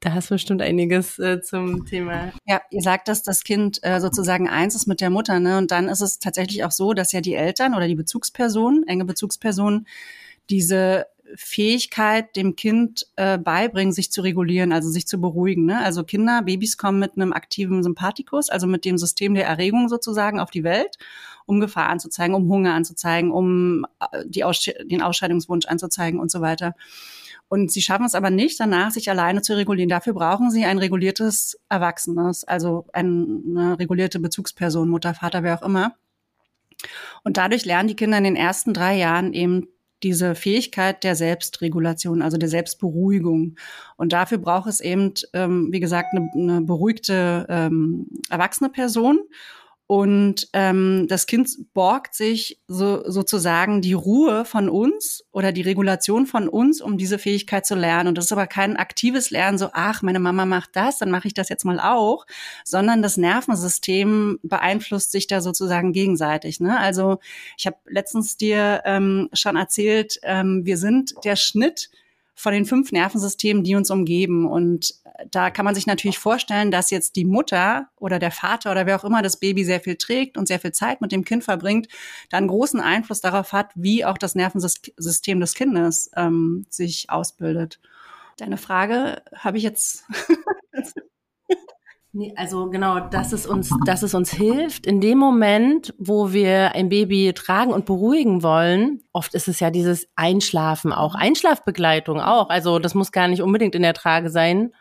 [0.00, 2.32] Da hast du bestimmt einiges äh, zum Thema.
[2.46, 5.56] Ja, ihr sagt, dass das Kind äh, sozusagen eins ist mit der Mutter, ne?
[5.58, 9.06] Und dann ist es tatsächlich auch so, dass ja die Eltern oder die Bezugsperson, enge
[9.06, 9.86] Bezugsperson,
[10.50, 15.64] diese Fähigkeit dem Kind äh, beibringen, sich zu regulieren, also sich zu beruhigen.
[15.64, 15.80] Ne?
[15.80, 20.38] Also Kinder, Babys kommen mit einem aktiven Sympathikus, also mit dem System der Erregung sozusagen
[20.38, 20.98] auf die Welt,
[21.46, 26.40] um Gefahr anzuzeigen, um Hunger anzuzeigen, um äh, die Aussch den Ausscheidungswunsch anzuzeigen und so
[26.40, 26.74] weiter.
[27.48, 29.88] Und sie schaffen es aber nicht, danach sich alleine zu regulieren.
[29.88, 35.94] Dafür brauchen sie ein reguliertes Erwachsenes, also eine regulierte Bezugsperson, Mutter, Vater, wer auch immer.
[37.22, 39.68] Und dadurch lernen die Kinder in den ersten drei Jahren eben
[40.02, 43.56] diese Fähigkeit der Selbstregulation, also der Selbstberuhigung.
[43.96, 49.20] Und dafür braucht es eben, ähm, wie gesagt, eine, eine beruhigte ähm, erwachsene Person.
[49.88, 56.26] Und ähm, das Kind borgt sich so, sozusagen die Ruhe von uns oder die Regulation
[56.26, 58.08] von uns, um diese Fähigkeit zu lernen.
[58.08, 61.28] Und das ist aber kein aktives Lernen, so, ach, meine Mama macht das, dann mache
[61.28, 62.26] ich das jetzt mal auch,
[62.64, 66.58] sondern das Nervensystem beeinflusst sich da sozusagen gegenseitig.
[66.58, 66.76] Ne?
[66.78, 67.18] Also
[67.56, 71.90] ich habe letztens dir ähm, schon erzählt, ähm, wir sind der Schnitt
[72.34, 74.46] von den fünf Nervensystemen, die uns umgeben.
[74.46, 74.94] Und
[75.30, 78.96] da kann man sich natürlich vorstellen, dass jetzt die Mutter oder der Vater oder wer
[78.96, 81.88] auch immer das Baby sehr viel trägt und sehr viel Zeit mit dem Kind verbringt,
[82.30, 87.80] dann großen Einfluss darauf hat, wie auch das Nervensystem des Kindes ähm, sich ausbildet.
[88.36, 90.04] Deine Frage habe ich jetzt
[92.18, 96.74] Nee, also genau, dass es uns, dass es uns hilft in dem Moment, wo wir
[96.74, 99.02] ein Baby tragen und beruhigen wollen.
[99.12, 102.48] Oft ist es ja dieses Einschlafen auch, Einschlafbegleitung auch.
[102.48, 104.72] Also das muss gar nicht unbedingt in der Trage sein,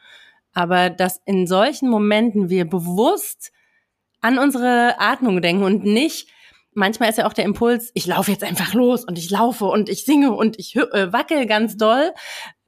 [0.55, 3.51] aber dass in solchen Momenten wir bewusst
[4.21, 6.27] an unsere Atmung denken und nicht
[6.75, 9.89] manchmal ist ja auch der Impuls, ich laufe jetzt einfach los und ich laufe und
[9.89, 12.13] ich singe und ich äh, wackel ganz doll,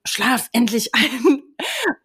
[0.05, 1.43] schlaf endlich ein.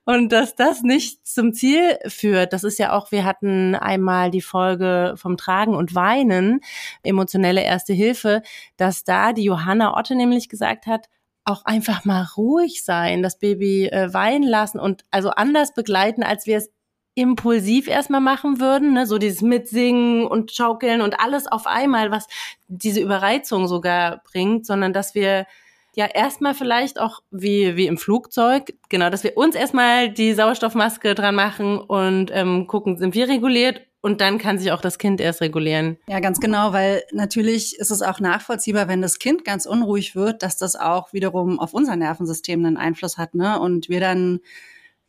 [0.04, 4.40] Und dass das nicht zum Ziel führt, das ist ja auch, wir hatten einmal die
[4.40, 6.60] Folge vom Tragen und Weinen,
[7.04, 8.42] emotionelle Erste Hilfe,
[8.76, 11.08] dass da die Johanna Otte nämlich gesagt hat,
[11.44, 16.46] auch einfach mal ruhig sein, das Baby äh, weinen lassen und also anders begleiten, als
[16.46, 16.70] wir es
[17.14, 19.06] impulsiv erstmal machen würden, ne?
[19.06, 22.26] so dieses Mitsingen und Schaukeln und alles auf einmal, was
[22.68, 25.46] diese Überreizung sogar bringt, sondern dass wir
[25.94, 31.14] ja erstmal vielleicht auch wie, wie im Flugzeug, genau, dass wir uns erstmal die Sauerstoffmaske
[31.14, 35.20] dran machen und ähm, gucken, sind wir reguliert und dann kann sich auch das Kind
[35.20, 35.96] erst regulieren.
[36.08, 40.42] Ja, ganz genau, weil natürlich ist es auch nachvollziehbar, wenn das Kind ganz unruhig wird,
[40.42, 43.60] dass das auch wiederum auf unser Nervensystem einen Einfluss hat, ne?
[43.60, 44.40] Und wir dann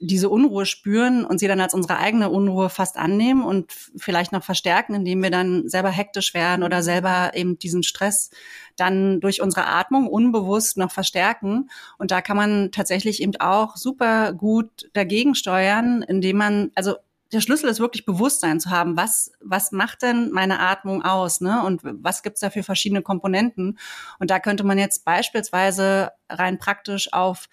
[0.05, 4.43] diese Unruhe spüren und sie dann als unsere eigene Unruhe fast annehmen und vielleicht noch
[4.43, 8.29] verstärken, indem wir dann selber hektisch werden oder selber eben diesen Stress
[8.75, 11.69] dann durch unsere Atmung unbewusst noch verstärken.
[11.97, 16.95] Und da kann man tatsächlich eben auch super gut dagegen steuern, indem man, also
[17.31, 21.63] der Schlüssel ist wirklich Bewusstsein zu haben, was, was macht denn meine Atmung aus, ne?
[21.63, 23.79] Und was gibt's da für verschiedene Komponenten?
[24.19, 27.49] Und da könnte man jetzt beispielsweise rein praktisch auf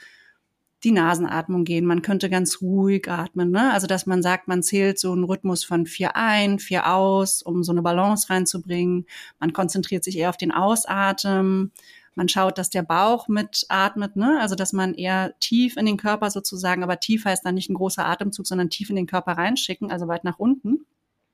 [0.85, 1.85] die Nasenatmung gehen.
[1.85, 3.73] Man könnte ganz ruhig atmen, ne?
[3.73, 7.63] Also dass man sagt, man zählt so einen Rhythmus von vier ein, vier aus, um
[7.63, 9.07] so eine Balance reinzubringen.
[9.39, 11.73] Man konzentriert sich eher auf den Ausatmen.
[12.15, 14.39] Man schaut, dass der Bauch mitatmet, ne?
[14.41, 17.75] Also dass man eher tief in den Körper sozusagen, aber tief heißt dann nicht ein
[17.75, 20.87] großer Atemzug, sondern tief in den Körper reinschicken, also weit nach unten.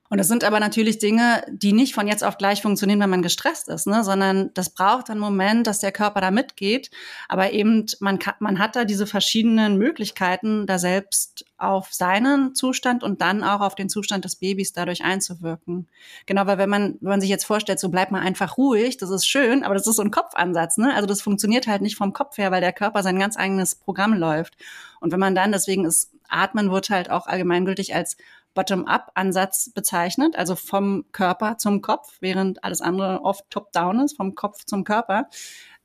[0.09, 3.21] Und das sind aber natürlich Dinge, die nicht von jetzt auf gleich funktionieren, wenn man
[3.21, 4.03] gestresst ist, ne?
[4.03, 6.91] sondern das braucht einen Moment, dass der Körper da mitgeht.
[7.27, 13.03] Aber eben, man, kann, man hat da diese verschiedenen Möglichkeiten, da selbst auf seinen Zustand
[13.03, 15.87] und dann auch auf den Zustand des Babys dadurch einzuwirken.
[16.25, 19.09] Genau, weil wenn man, wenn man sich jetzt vorstellt, so bleibt man einfach ruhig, das
[19.09, 20.93] ist schön, aber das ist so ein Kopfansatz, ne?
[20.93, 24.13] Also das funktioniert halt nicht vom Kopf her, weil der Körper sein ganz eigenes Programm
[24.13, 24.55] läuft.
[24.99, 28.17] Und wenn man dann, deswegen ist Atmen wird halt auch allgemeingültig als
[28.57, 34.65] Bottom-up-Ansatz bezeichnet, also vom Körper zum Kopf, während alles andere oft top-down ist, vom Kopf
[34.65, 35.29] zum Körper.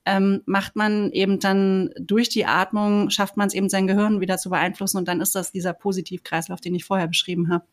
[0.06, 4.38] Ähm, macht man eben dann durch die Atmung, schafft man es eben sein Gehirn wieder
[4.38, 7.66] zu beeinflussen und dann ist das dieser Positivkreislauf, den ich vorher beschrieben habe.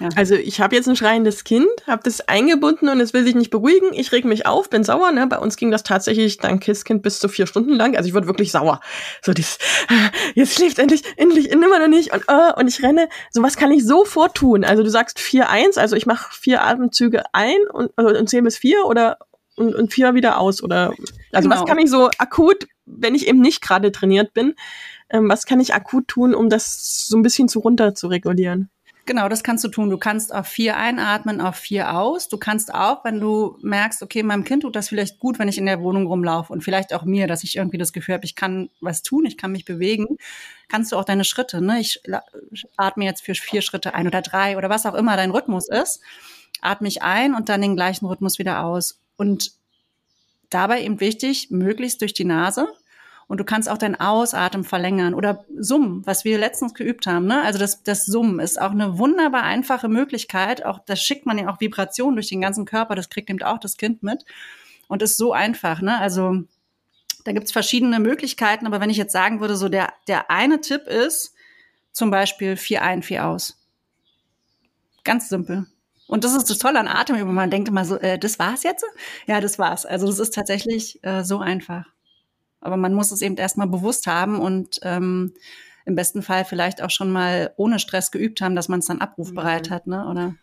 [0.00, 0.08] Ja.
[0.16, 3.50] Also ich habe jetzt ein schreiendes Kind, habe das eingebunden und es will sich nicht
[3.50, 3.92] beruhigen.
[3.92, 5.12] Ich reg mich auf, bin sauer.
[5.12, 5.26] Ne?
[5.26, 7.96] Bei uns ging das tatsächlich dein Kisskind bis zu vier Stunden lang.
[7.96, 8.80] Also ich wurde wirklich sauer.
[9.22, 9.58] So dieses,
[10.34, 13.08] jetzt schläft endlich, endlich, immer noch nicht und uh, und ich renne.
[13.30, 14.64] So was kann ich sofort tun.
[14.64, 18.42] Also du sagst vier eins, also ich mache vier Atemzüge ein und, also, und zähle
[18.42, 19.18] bis vier oder
[19.56, 20.62] und, und viermal wieder aus?
[20.62, 20.94] Oder
[21.32, 21.60] also genau.
[21.60, 24.54] was kann ich so akut, wenn ich eben nicht gerade trainiert bin,
[25.10, 28.70] ähm, was kann ich akut tun, um das so ein bisschen zu runter zu regulieren?
[29.04, 29.90] Genau, das kannst du tun.
[29.90, 32.28] Du kannst auf vier einatmen, auf vier aus.
[32.28, 35.58] Du kannst auch, wenn du merkst, okay, meinem Kind tut das vielleicht gut, wenn ich
[35.58, 38.36] in der Wohnung rumlaufe und vielleicht auch mir, dass ich irgendwie das Gefühl habe, ich
[38.36, 40.18] kann was tun, ich kann mich bewegen,
[40.68, 41.80] kannst du auch deine Schritte, ne?
[41.80, 42.00] Ich
[42.76, 46.00] atme jetzt für vier Schritte ein oder drei oder was auch immer dein Rhythmus ist,
[46.60, 49.00] atme ich ein und dann den gleichen Rhythmus wieder aus.
[49.16, 49.50] Und
[50.50, 52.68] dabei eben wichtig, möglichst durch die Nase
[53.28, 57.26] und du kannst auch deinen Ausatmen verlängern oder summen, was wir letztens geübt haben.
[57.26, 57.42] Ne?
[57.42, 60.64] Also das, das Summen ist auch eine wunderbar einfache Möglichkeit.
[60.64, 62.94] Auch das schickt man ja auch Vibrationen durch den ganzen Körper.
[62.94, 64.24] Das kriegt eben auch das Kind mit
[64.88, 65.80] und ist so einfach.
[65.80, 65.98] Ne?
[65.98, 66.42] Also
[67.24, 68.66] da gibt's verschiedene Möglichkeiten.
[68.66, 71.34] Aber wenn ich jetzt sagen würde, so der der eine Tipp ist
[71.92, 73.58] zum Beispiel vier ein, vier aus.
[75.04, 75.66] Ganz simpel.
[76.06, 77.34] Und das ist das Tolle an Atemübungen.
[77.34, 78.84] Man denkt immer so, äh, das war's jetzt?
[79.26, 79.86] Ja, das war's.
[79.86, 81.86] Also das ist tatsächlich äh, so einfach.
[82.62, 85.34] Aber man muss es eben erstmal bewusst haben und ähm,
[85.84, 89.00] im besten Fall vielleicht auch schon mal ohne Stress geübt haben, dass man es dann
[89.00, 89.74] abrufbereit mhm.
[89.74, 90.08] hat, ne?
[90.08, 90.34] Oder?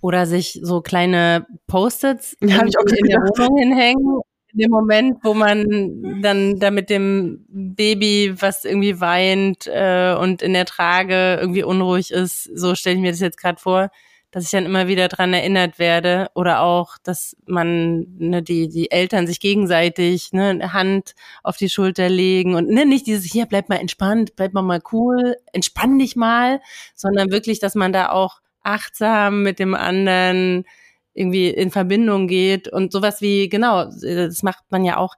[0.00, 4.20] Oder sich so kleine Post-its ja, in, in der Wohnung hinhängen.
[4.52, 10.42] In dem Moment, wo man dann da mit dem Baby, was irgendwie weint äh, und
[10.42, 13.90] in der Trage irgendwie unruhig ist, so stelle ich mir das jetzt gerade vor,
[14.34, 16.28] dass ich dann immer wieder dran erinnert werde.
[16.34, 21.70] Oder auch, dass man ne, die die Eltern sich gegenseitig ne, eine Hand auf die
[21.70, 26.00] Schulter legen und ne, nicht dieses hier bleib mal entspannt, bleib mal mal cool, entspann
[26.00, 26.60] dich mal,
[26.96, 30.64] sondern wirklich, dass man da auch achtsam mit dem anderen
[31.12, 32.66] irgendwie in Verbindung geht.
[32.66, 35.14] Und sowas wie genau, das macht man ja auch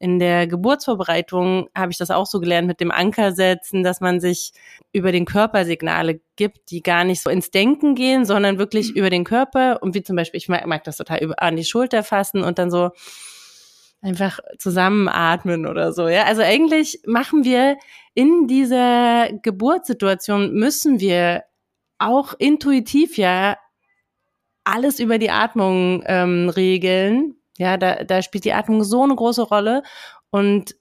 [0.00, 4.20] in der Geburtsvorbereitung habe ich das auch so gelernt mit dem Anker setzen, dass man
[4.20, 4.52] sich
[4.92, 8.96] über den Körper Signale gibt, die gar nicht so ins Denken gehen, sondern wirklich mhm.
[8.96, 11.64] über den Körper und wie zum Beispiel, ich mag, mag das total über, an die
[11.64, 12.90] Schulter fassen und dann so
[14.00, 16.08] einfach zusammenatmen oder so.
[16.08, 17.76] Ja, also eigentlich machen wir
[18.14, 21.44] in dieser Geburtssituation müssen wir
[21.98, 23.56] auch intuitiv ja
[24.64, 29.42] alles über die Atmung ähm, regeln, ja, da, da spielt die Atmung so eine große
[29.42, 29.82] Rolle
[30.30, 30.74] und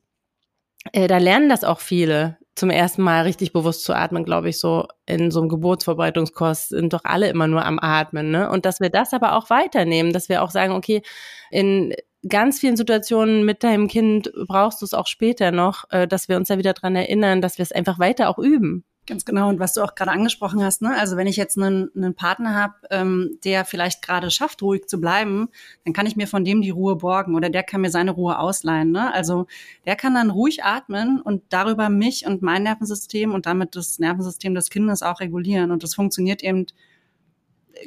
[0.94, 4.60] äh, da lernen das auch viele zum ersten Mal richtig bewusst zu atmen, glaube ich,
[4.60, 8.50] so in so einem Geburtsvorbereitungskurs sind doch alle immer nur am Atmen, ne?
[8.50, 11.04] Und dass wir das aber auch weiternehmen, dass wir auch sagen, okay,
[11.52, 11.94] in
[12.28, 16.38] ganz vielen Situationen mit deinem Kind brauchst du es auch später noch, äh, dass wir
[16.38, 18.84] uns da wieder dran erinnern, dass wir es einfach weiter auch üben.
[19.08, 19.48] Ganz genau.
[19.48, 20.94] Und was du auch gerade angesprochen hast, ne?
[21.00, 25.00] also wenn ich jetzt einen, einen Partner habe, ähm, der vielleicht gerade schafft, ruhig zu
[25.00, 25.48] bleiben,
[25.86, 28.38] dann kann ich mir von dem die Ruhe borgen oder der kann mir seine Ruhe
[28.38, 28.92] ausleihen.
[28.92, 29.14] Ne?
[29.14, 29.48] Also
[29.86, 34.54] der kann dann ruhig atmen und darüber mich und mein Nervensystem und damit das Nervensystem
[34.54, 35.72] des Kindes auch regulieren.
[35.72, 36.66] Und das funktioniert eben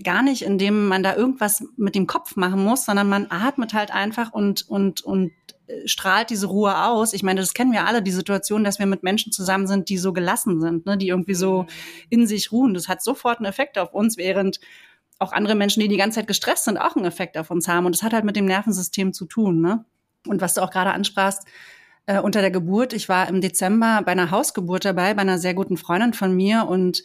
[0.02, 3.92] gar nicht, indem man da irgendwas mit dem Kopf machen muss, sondern man atmet halt
[3.92, 5.32] einfach und, und, und
[5.84, 7.12] strahlt diese Ruhe aus.
[7.12, 9.98] Ich meine, das kennen wir alle, die Situation, dass wir mit Menschen zusammen sind, die
[9.98, 11.66] so gelassen sind, ne, die irgendwie so mhm.
[12.10, 12.74] in sich ruhen.
[12.74, 14.60] Das hat sofort einen Effekt auf uns, während
[15.18, 17.86] auch andere Menschen, die die ganze Zeit gestresst sind, auch einen Effekt auf uns haben.
[17.86, 19.60] Und das hat halt mit dem Nervensystem zu tun.
[19.60, 19.84] Ne?
[20.26, 21.42] Und was du auch gerade ansprachst,
[22.06, 25.54] äh, unter der Geburt, ich war im Dezember bei einer Hausgeburt dabei, bei einer sehr
[25.54, 27.02] guten Freundin von mir und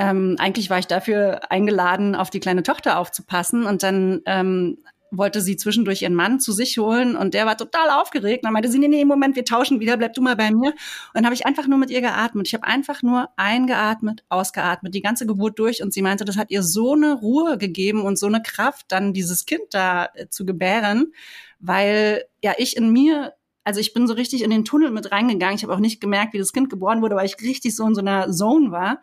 [0.00, 3.66] ähm, eigentlich war ich dafür eingeladen, auf die kleine Tochter aufzupassen.
[3.66, 4.78] Und dann ähm,
[5.10, 8.44] wollte sie zwischendurch ihren Mann zu sich holen und der war total aufgeregt.
[8.44, 10.70] dann meinte sie, nee, nee, Moment, wir tauschen wieder, bleib du mal bei mir.
[10.70, 10.76] Und
[11.14, 12.46] dann habe ich einfach nur mit ihr geatmet.
[12.48, 15.82] Ich habe einfach nur eingeatmet, ausgeatmet, die ganze Geburt durch.
[15.82, 19.12] Und sie meinte, das hat ihr so eine Ruhe gegeben und so eine Kraft, dann
[19.12, 21.12] dieses Kind da äh, zu gebären,
[21.58, 25.54] weil ja ich in mir also ich bin so richtig in den Tunnel mit reingegangen.
[25.54, 27.94] Ich habe auch nicht gemerkt, wie das Kind geboren wurde, weil ich richtig so in
[27.94, 29.00] so einer Zone war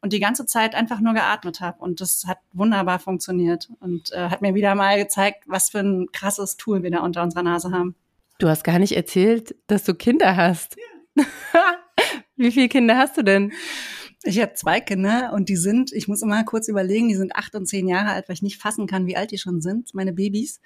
[0.00, 1.80] und die ganze Zeit einfach nur geatmet habe.
[1.80, 6.06] Und das hat wunderbar funktioniert und äh, hat mir wieder mal gezeigt, was für ein
[6.12, 7.94] krasses Tool wir da unter unserer Nase haben.
[8.38, 10.76] Du hast gar nicht erzählt, dass du Kinder hast.
[11.16, 11.24] Ja.
[12.36, 13.52] Wie viele Kinder hast du denn?
[14.22, 17.54] Ich habe zwei Kinder und die sind, ich muss immer kurz überlegen, die sind acht
[17.54, 20.12] und zehn Jahre alt, weil ich nicht fassen kann, wie alt die schon sind, meine
[20.12, 20.60] Babys,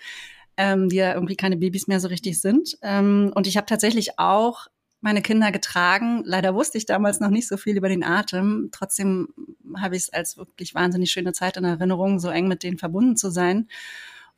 [0.57, 2.77] ähm, die ja irgendwie keine Babys mehr so richtig sind.
[2.83, 4.67] Ähm, und ich habe tatsächlich auch
[5.03, 6.23] meine Kinder getragen.
[6.25, 8.71] Leider wusste ich damals noch nicht so viel über den Atem.
[8.73, 9.29] Trotzdem
[9.77, 13.17] habe ich es als wirklich wahnsinnig schöne Zeit in Erinnerung, so eng mit denen verbunden
[13.17, 13.69] zu sein.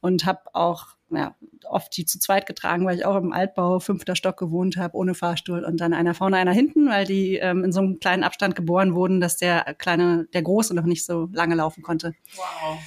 [0.00, 1.35] Und habe auch ja,
[1.68, 5.14] oft die zu zweit getragen, weil ich auch im Altbau fünfter Stock gewohnt habe, ohne
[5.14, 8.57] Fahrstuhl und dann einer vorne, einer hinten, weil die ähm, in so einem kleinen Abstand
[8.57, 12.14] geboren wurden, dass der kleine, der große noch nicht so lange laufen konnte.
[12.37, 12.79] Wow.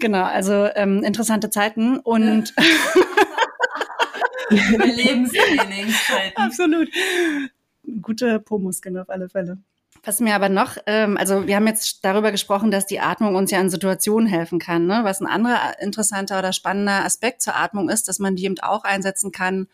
[0.00, 2.54] Genau, also ähm, interessante Zeiten und
[4.50, 6.36] Lebenstrainingszeiten.
[6.36, 6.88] Absolut.
[8.02, 9.58] Gute Po-Muskeln auf alle Fälle.
[10.02, 13.50] Was mir aber noch, ähm, also wir haben jetzt darüber gesprochen, dass die Atmung uns
[13.50, 14.86] ja in Situationen helfen kann.
[14.86, 15.00] Ne?
[15.02, 18.84] Was ein anderer interessanter oder spannender Aspekt zur Atmung ist, dass man die eben auch
[18.84, 19.66] einsetzen kann,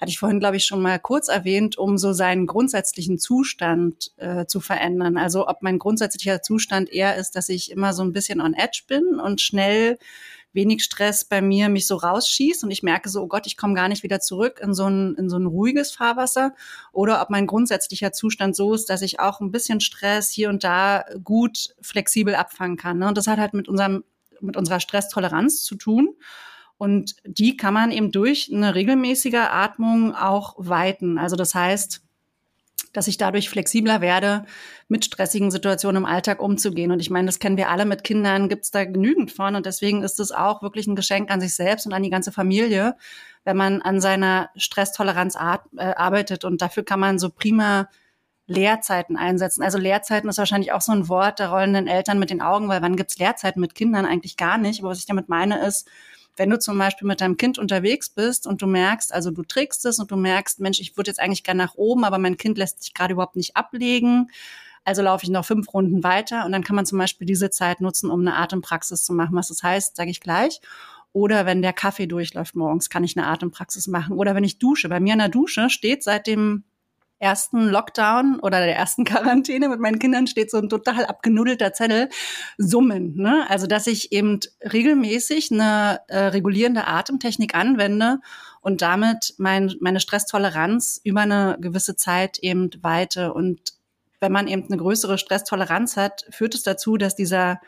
[0.00, 4.46] hatte ich vorhin, glaube ich, schon mal kurz erwähnt, um so seinen grundsätzlichen Zustand äh,
[4.46, 5.18] zu verändern.
[5.18, 8.82] Also ob mein grundsätzlicher Zustand eher ist, dass ich immer so ein bisschen on edge
[8.88, 9.98] bin und schnell
[10.52, 13.74] wenig Stress bei mir mich so rausschießt und ich merke so, oh Gott, ich komme
[13.74, 16.54] gar nicht wieder zurück in so ein, in so ein ruhiges Fahrwasser
[16.92, 20.64] oder ob mein grundsätzlicher Zustand so ist, dass ich auch ein bisschen Stress hier und
[20.64, 22.98] da gut flexibel abfangen kann.
[22.98, 23.08] Ne?
[23.08, 24.04] Und das hat halt mit unserem,
[24.40, 26.16] mit unserer Stresstoleranz zu tun.
[26.78, 31.18] Und die kann man eben durch eine regelmäßige Atmung auch weiten.
[31.18, 32.02] Also das heißt,
[32.92, 34.44] dass ich dadurch flexibler werde,
[34.88, 36.90] mit stressigen Situationen im Alltag umzugehen.
[36.90, 39.54] Und ich meine, das kennen wir alle mit Kindern, gibt es da genügend von.
[39.54, 42.32] Und deswegen ist es auch wirklich ein Geschenk an sich selbst und an die ganze
[42.32, 42.96] Familie,
[43.44, 45.38] wenn man an seiner Stresstoleranz äh,
[45.78, 46.44] arbeitet.
[46.44, 47.88] Und dafür kann man so prima
[48.50, 49.62] Lehrzeiten einsetzen.
[49.62, 52.82] Also Lehrzeiten ist wahrscheinlich auch so ein Wort der rollenden Eltern mit den Augen, weil
[52.82, 54.04] wann gibt's Lehrzeiten mit Kindern?
[54.04, 54.80] Eigentlich gar nicht.
[54.80, 55.88] Aber was ich damit meine ist,
[56.40, 59.84] wenn du zum Beispiel mit deinem Kind unterwegs bist und du merkst, also du trägst
[59.84, 62.56] es und du merkst, Mensch, ich würde jetzt eigentlich gerne nach oben, aber mein Kind
[62.56, 64.30] lässt sich gerade überhaupt nicht ablegen.
[64.82, 67.82] Also laufe ich noch fünf Runden weiter und dann kann man zum Beispiel diese Zeit
[67.82, 69.36] nutzen, um eine Atempraxis zu machen.
[69.36, 70.62] Was das heißt, sage ich gleich.
[71.12, 74.16] Oder wenn der Kaffee durchläuft morgens, kann ich eine Atempraxis machen.
[74.16, 74.88] Oder wenn ich dusche.
[74.88, 76.64] Bei mir in der Dusche steht seit dem
[77.20, 82.08] ersten Lockdown oder der ersten Quarantäne mit meinen Kindern steht so ein total abgenudelter Zettel,
[82.58, 83.14] Summen.
[83.14, 83.46] Ne?
[83.48, 88.18] Also dass ich eben regelmäßig eine äh, regulierende Atemtechnik anwende
[88.62, 93.32] und damit mein, meine Stresstoleranz über eine gewisse Zeit eben weite.
[93.32, 93.74] Und
[94.18, 97.60] wenn man eben eine größere Stresstoleranz hat, führt es dazu, dass dieser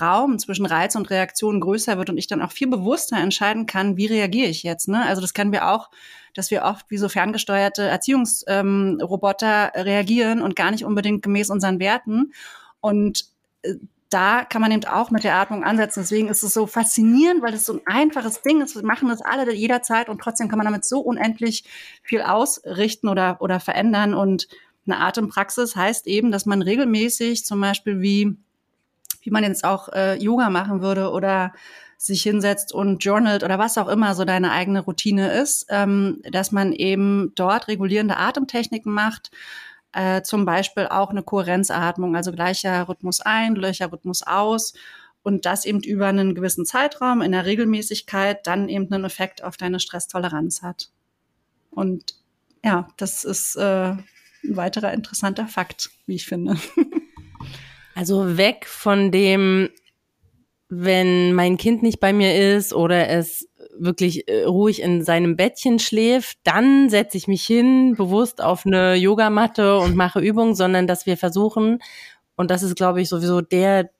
[0.00, 3.96] Raum zwischen Reiz und Reaktion größer wird und ich dann auch viel bewusster entscheiden kann,
[3.96, 4.86] wie reagiere ich jetzt.
[4.88, 5.04] Ne?
[5.04, 5.90] Also das kennen wir auch,
[6.34, 11.80] dass wir oft wie so ferngesteuerte Erziehungsroboter ähm, reagieren und gar nicht unbedingt gemäß unseren
[11.80, 12.32] Werten.
[12.80, 13.26] Und
[13.62, 13.74] äh,
[14.10, 16.00] da kann man eben auch mit der Atmung ansetzen.
[16.00, 18.74] Deswegen ist es so faszinierend, weil es so ein einfaches Ding ist.
[18.74, 21.64] Wir machen das alle jederzeit und trotzdem kann man damit so unendlich
[22.02, 24.14] viel ausrichten oder, oder verändern.
[24.14, 24.48] Und
[24.86, 28.36] eine Atempraxis heißt eben, dass man regelmäßig zum Beispiel wie
[29.22, 31.52] wie man jetzt auch äh, Yoga machen würde oder
[32.00, 36.50] sich hinsetzt und journalt oder was auch immer so deine eigene Routine ist, ähm, dass
[36.50, 39.30] man eben dort regulierende Atemtechniken macht,
[39.92, 44.72] äh, zum Beispiel auch eine Kohärenzatmung, also gleicher Rhythmus ein, gleicher Rhythmus aus
[45.22, 49.58] und das eben über einen gewissen Zeitraum in der Regelmäßigkeit dann eben einen Effekt auf
[49.58, 50.88] deine Stresstoleranz hat.
[51.70, 52.14] Und
[52.64, 54.06] ja, das ist äh, ein
[54.42, 56.56] weiterer interessanter Fakt, wie ich finde.
[57.94, 59.68] Also weg von dem,
[60.70, 65.78] wenn mein Kind nicht bei mir ist oder es wirklich äh, ruhig in seinem Bettchen
[65.80, 71.06] schläft, dann setze ich mich hin, bewusst auf eine Yogamatte und mache Übungen, sondern dass
[71.06, 71.80] wir versuchen,
[72.36, 73.90] und das ist, glaube ich, sowieso der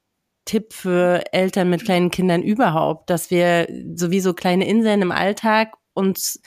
[0.45, 6.41] Tipp für Eltern mit kleinen Kindern überhaupt, dass wir sowieso kleine Inseln im Alltag uns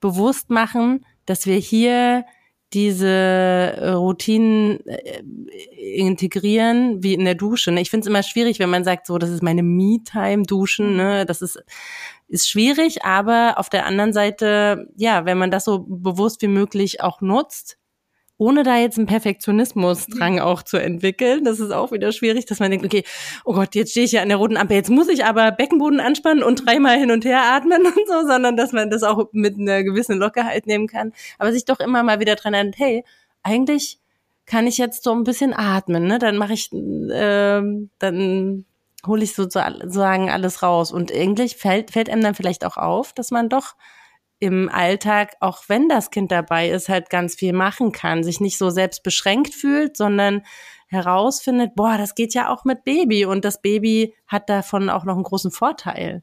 [0.00, 2.24] bewusst machen, dass wir hier
[2.72, 5.22] diese äh, Routinen äh,
[5.96, 7.72] integrieren, wie in der Dusche.
[7.72, 7.80] Ne?
[7.80, 11.24] Ich finde es immer schwierig, wenn man sagt, so, das ist meine Me-Time, Duschen, ne?
[11.24, 11.62] Das ist,
[12.28, 17.02] ist schwierig, aber auf der anderen Seite, ja, wenn man das so bewusst wie möglich
[17.02, 17.78] auch nutzt,
[18.38, 21.44] ohne da jetzt einen Perfektionismus-Drang auch zu entwickeln.
[21.44, 23.02] Das ist auch wieder schwierig, dass man denkt, okay,
[23.44, 26.00] oh Gott, jetzt stehe ich ja an der roten Ampel, jetzt muss ich aber Beckenboden
[26.00, 29.58] anspannen und dreimal hin und her atmen und so, sondern dass man das auch mit
[29.58, 31.12] einer gewissen Lockerheit nehmen kann.
[31.38, 33.04] Aber sich doch immer mal wieder dran erinnert, hey,
[33.42, 33.98] eigentlich
[34.46, 36.18] kann ich jetzt so ein bisschen atmen, ne?
[36.18, 37.60] Dann mache ich, äh,
[37.98, 38.64] dann
[39.06, 40.92] hole ich sozusagen alles raus.
[40.92, 43.74] Und eigentlich fällt, fällt einem dann vielleicht auch auf, dass man doch
[44.40, 48.58] im Alltag, auch wenn das Kind dabei ist, halt ganz viel machen kann, sich nicht
[48.58, 50.42] so selbst beschränkt fühlt, sondern
[50.88, 55.14] herausfindet, boah, das geht ja auch mit Baby und das Baby hat davon auch noch
[55.14, 56.22] einen großen Vorteil.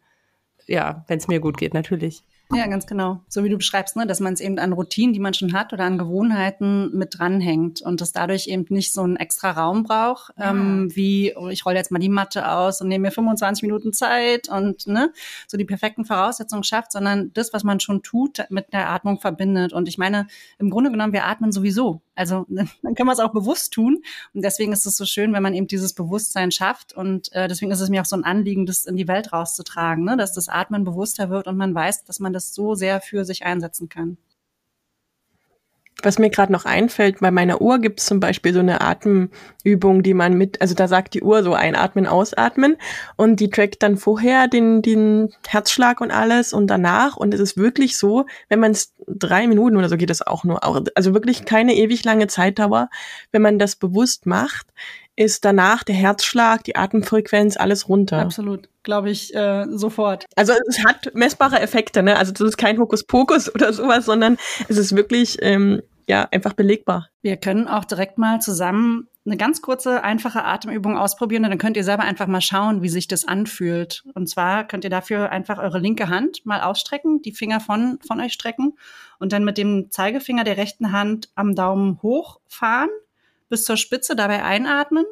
[0.65, 2.23] Ja, wenn es mir gut geht, natürlich.
[2.53, 3.21] Ja, ganz genau.
[3.27, 5.73] So wie du beschreibst, ne, dass man es eben an Routinen, die man schon hat
[5.73, 10.31] oder an Gewohnheiten mit dranhängt und das dadurch eben nicht so einen extra Raum braucht,
[10.38, 10.51] ja.
[10.51, 13.93] ähm, wie oh, ich rolle jetzt mal die Matte aus und nehme mir 25 Minuten
[13.93, 15.12] Zeit und ne,
[15.47, 19.73] so die perfekten Voraussetzungen schafft, sondern das, was man schon tut, mit der Atmung verbindet.
[19.73, 20.27] Und ich meine,
[20.60, 22.01] im Grunde genommen, wir atmen sowieso.
[22.15, 24.01] Also dann kann man es auch bewusst tun.
[24.34, 26.93] Und deswegen ist es so schön, wenn man eben dieses Bewusstsein schafft.
[26.93, 30.04] Und äh, deswegen ist es mir auch so ein Anliegen, das in die Welt rauszutragen,
[30.04, 30.17] ne?
[30.17, 33.45] dass das Atmen bewusster wird und man weiß, dass man das so sehr für sich
[33.45, 34.17] einsetzen kann.
[36.03, 40.03] Was mir gerade noch einfällt, bei meiner Uhr gibt es zum Beispiel so eine Atemübung,
[40.03, 42.75] die man mit, also da sagt die Uhr so einatmen, ausatmen
[43.15, 47.57] und die trackt dann vorher den, den Herzschlag und alles und danach und es ist
[47.57, 51.45] wirklich so, wenn man es drei Minuten oder so geht das auch nur, also wirklich
[51.45, 52.89] keine ewig lange Zeitdauer,
[53.32, 54.67] wenn man das bewusst macht,
[55.16, 58.20] ist danach der Herzschlag, die Atemfrequenz, alles runter.
[58.20, 60.26] Absolut, glaube ich äh, sofort.
[60.36, 62.18] Also es hat messbare Effekte, ne?
[62.18, 64.38] Also das ist kein Hokuspokus oder sowas, sondern
[64.68, 67.09] es ist wirklich ähm, ja einfach belegbar.
[67.22, 71.78] Wir können auch direkt mal zusammen eine ganz kurze, einfache Atemübung ausprobieren und dann könnt
[71.78, 74.03] ihr selber einfach mal schauen, wie sich das anfühlt.
[74.13, 78.22] Und zwar könnt ihr dafür einfach eure linke Hand mal ausstrecken, die Finger von, von
[78.22, 78.78] euch strecken
[79.18, 82.89] und dann mit dem Zeigefinger der rechten Hand am Daumen hochfahren
[83.50, 85.06] bis zur Spitze, dabei einatmen,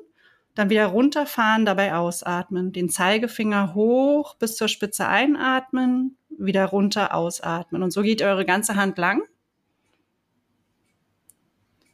[0.55, 7.83] dann wieder runterfahren, dabei ausatmen, den Zeigefinger hoch bis zur Spitze einatmen, wieder runter ausatmen.
[7.83, 9.23] Und so geht eure ganze Hand lang.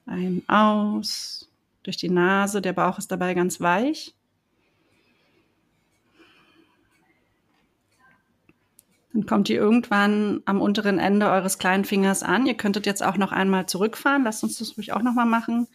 [0.06, 1.50] Ein, aus,
[1.84, 4.16] durch die Nase, der Bauch ist dabei ganz weich.
[9.14, 12.46] Dann kommt ihr irgendwann am unteren Ende eures kleinen Fingers an.
[12.46, 14.24] Ihr könntet jetzt auch noch einmal zurückfahren.
[14.24, 15.68] Lasst uns das ruhig auch noch mal machen.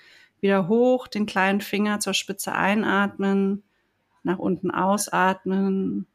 [0.45, 3.63] Wieder hoch, den kleinen Finger zur Spitze einatmen,
[4.25, 6.07] nach unten ausatmen,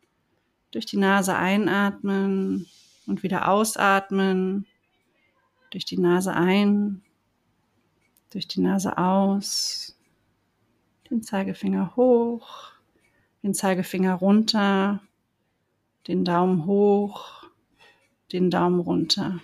[0.69, 2.67] durch die Nase einatmen
[3.07, 4.67] und wieder ausatmen,
[5.71, 7.01] durch die Nase ein,
[8.29, 9.97] durch die Nase aus,
[11.09, 12.73] den Zeigefinger hoch,
[13.41, 15.01] den Zeigefinger runter,
[16.07, 17.45] den Daumen hoch,
[18.31, 19.39] den Daumen runter.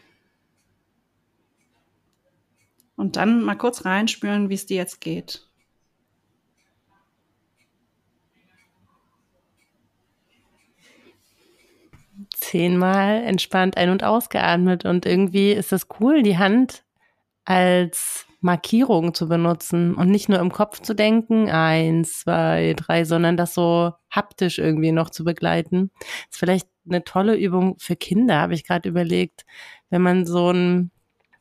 [2.95, 5.47] Und dann mal kurz reinspüren, wie es dir jetzt geht.
[12.33, 14.85] Zehnmal entspannt ein- und ausgeatmet.
[14.85, 16.83] Und irgendwie ist das cool, die Hand
[17.43, 23.37] als Markierung zu benutzen und nicht nur im Kopf zu denken, eins, zwei, drei, sondern
[23.37, 25.91] das so haptisch irgendwie noch zu begleiten.
[26.29, 29.45] ist vielleicht eine tolle Übung für Kinder, habe ich gerade überlegt.
[29.89, 30.91] Wenn man so ein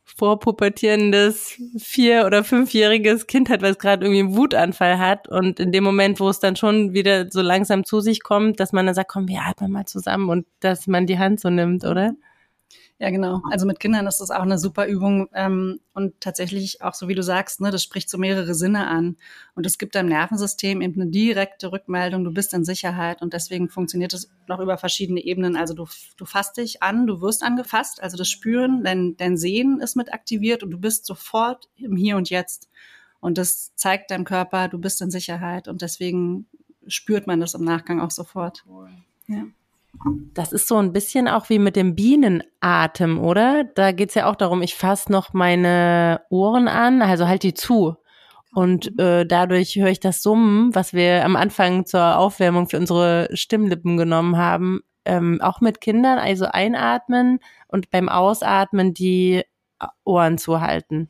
[0.05, 5.83] vorpubertierendes vier- oder fünfjähriges Kind hat, was gerade irgendwie einen Wutanfall hat und in dem
[5.83, 9.09] Moment, wo es dann schon wieder so langsam zu sich kommt, dass man dann sagt,
[9.11, 12.13] komm, wir atmen mal zusammen und dass man die Hand so nimmt, oder?
[12.97, 13.41] Ja, genau.
[13.51, 17.15] Also mit Kindern ist das auch eine super Übung ähm, und tatsächlich auch so wie
[17.15, 19.17] du sagst, ne, das spricht so mehrere Sinne an
[19.53, 23.67] und es gibt deinem Nervensystem eben eine direkte Rückmeldung, du bist in Sicherheit und deswegen
[23.67, 25.57] funktioniert es noch über verschiedene Ebenen.
[25.57, 29.81] Also du, du fasst dich an, du wirst angefasst, also das Spüren, dein, dein Sehen
[29.81, 32.69] ist mit aktiviert und du bist sofort im Hier und Jetzt
[33.19, 36.47] und das zeigt deinem Körper, du bist in Sicherheit und deswegen
[36.87, 38.63] spürt man das im Nachgang auch sofort.
[39.27, 39.43] Ja.
[40.33, 43.63] Das ist so ein bisschen auch wie mit dem Bienenatem, oder?
[43.63, 47.95] Da geht's ja auch darum, ich fasse noch meine Ohren an, also halt die zu.
[48.53, 53.27] Und äh, dadurch höre ich das Summen, was wir am Anfang zur Aufwärmung für unsere
[53.33, 59.43] Stimmlippen genommen haben, ähm, auch mit Kindern, also einatmen und beim Ausatmen die
[60.05, 61.09] Ohren zuhalten.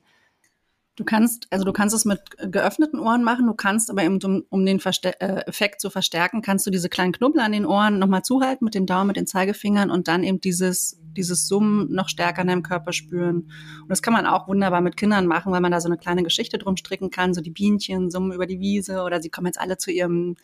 [0.96, 4.46] Du kannst, also du kannst es mit geöffneten Ohren machen, du kannst aber eben, um,
[4.48, 8.00] um den Verste äh, Effekt zu verstärken, kannst du diese kleinen Knubbel an den Ohren
[8.00, 12.08] nochmal zuhalten mit dem Daumen, mit den Zeigefingern und dann eben dieses, dieses Summen noch
[12.08, 13.52] stärker in deinem Körper spüren.
[13.82, 16.24] Und das kann man auch wunderbar mit Kindern machen, weil man da so eine kleine
[16.24, 19.60] Geschichte drum stricken kann, so die Bienchen summen über die Wiese oder sie kommen jetzt
[19.60, 20.38] alle zu ihrem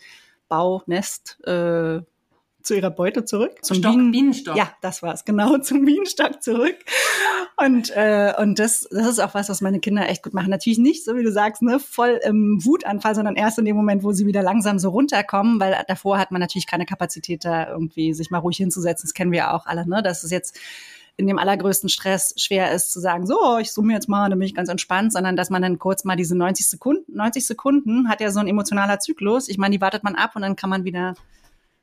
[0.49, 2.01] Baunest, äh,
[2.64, 3.51] zu ihrer Beute zurück.
[3.62, 4.55] Zum Stock, Bienen Bienenstock.
[4.55, 6.76] Ja, das war's, genau, zum Bienenstock zurück.
[7.57, 10.49] Und, äh, und das, das ist auch was, was meine Kinder echt gut machen.
[10.49, 14.03] Natürlich nicht, so wie du sagst, ne, voll im Wutanfall, sondern erst in dem Moment,
[14.03, 18.14] wo sie wieder langsam so runterkommen, weil davor hat man natürlich keine Kapazität, da irgendwie
[18.14, 19.07] sich mal ruhig hinzusetzen.
[19.07, 20.01] Das kennen wir ja auch alle, ne?
[20.01, 20.57] Das ist jetzt
[21.18, 24.47] in dem allergrößten Stress schwer ist zu sagen, so, ich zoome jetzt mal, dann bin
[24.47, 28.22] ich ganz entspannt, sondern dass man dann kurz mal diese 90 Sekunden, 90 Sekunden hat
[28.22, 29.47] ja so ein emotionaler Zyklus.
[29.47, 31.16] Ich meine, die wartet man ab und dann kann man wieder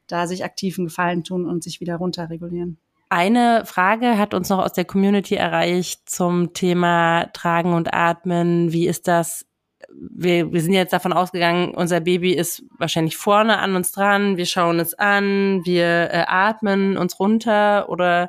[0.08, 2.78] da sich aktiven Gefallen tun und sich wieder runterregulieren.
[3.10, 8.72] Eine Frage hat uns noch aus der Community erreicht zum Thema Tragen und Atmen.
[8.72, 9.46] Wie ist das?
[9.90, 14.36] Wir, wir sind jetzt davon ausgegangen, unser Baby ist wahrscheinlich vorne an uns dran.
[14.36, 18.28] Wir schauen es an, wir äh, atmen uns runter oder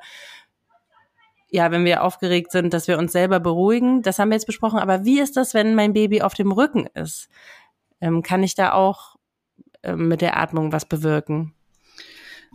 [1.52, 4.02] ja, wenn wir aufgeregt sind, dass wir uns selber beruhigen.
[4.02, 4.80] Das haben wir jetzt besprochen.
[4.80, 7.28] Aber wie ist das, wenn mein Baby auf dem Rücken ist?
[8.00, 9.16] Ähm, kann ich da auch
[9.84, 11.54] ähm, mit der Atmung was bewirken?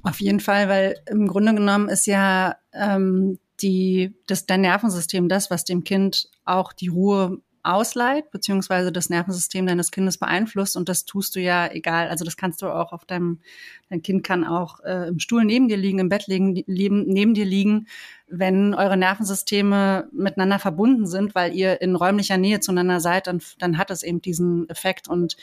[0.04, 5.50] Auf jeden Fall, weil im Grunde genommen ist ja ähm, die, das, dein Nervensystem das,
[5.50, 10.76] was dem Kind auch die Ruhe ausleiht, beziehungsweise das Nervensystem deines Kindes beeinflusst.
[10.76, 12.08] Und das tust du ja egal.
[12.08, 13.40] Also das kannst du auch auf deinem,
[13.88, 17.32] dein Kind kann auch äh, im Stuhl neben dir liegen, im Bett liegen, lieben, neben
[17.32, 17.86] dir liegen,
[18.28, 23.78] wenn eure Nervensysteme miteinander verbunden sind, weil ihr in räumlicher Nähe zueinander seid, dann, dann
[23.78, 25.08] hat es eben diesen Effekt.
[25.08, 25.38] Und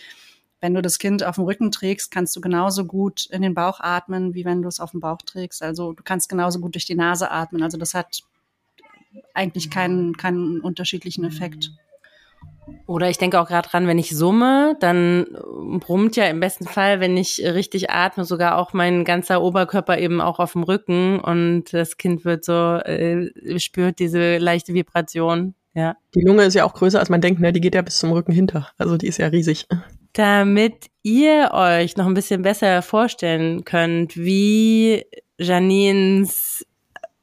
[0.62, 3.80] wenn du das Kind auf dem Rücken trägst, kannst du genauso gut in den Bauch
[3.80, 5.64] atmen, wie wenn du es auf dem Bauch trägst.
[5.64, 7.64] Also du kannst genauso gut durch die Nase atmen.
[7.64, 8.22] Also das hat
[9.34, 11.72] eigentlich keinen, keinen unterschiedlichen Effekt.
[12.86, 15.26] Oder ich denke auch gerade dran, wenn ich summe, dann
[15.80, 20.22] brummt ja im besten Fall, wenn ich richtig atme, sogar auch mein ganzer Oberkörper eben
[20.22, 25.56] auch auf dem Rücken und das Kind wird so, äh, spürt diese leichte Vibration.
[25.74, 25.96] Ja.
[26.16, 27.52] Die Lunge ist ja auch größer, als man denkt, ne?
[27.52, 28.70] Die geht ja bis zum Rücken hinter.
[28.78, 29.68] Also die ist ja riesig.
[30.14, 35.06] Damit ihr euch noch ein bisschen besser vorstellen könnt, wie
[35.38, 36.66] Janines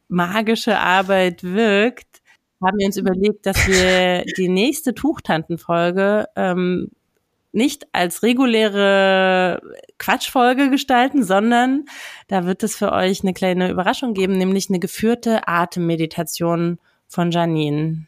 [0.09, 2.22] magische Arbeit wirkt,
[2.62, 6.91] haben wir uns überlegt, dass wir die nächste Tuchtantenfolge ähm,
[7.53, 9.61] nicht als reguläre
[9.99, 11.84] Quatschfolge gestalten, sondern
[12.26, 18.07] da wird es für euch eine kleine Überraschung geben, nämlich eine geführte Atemmeditation von Janine.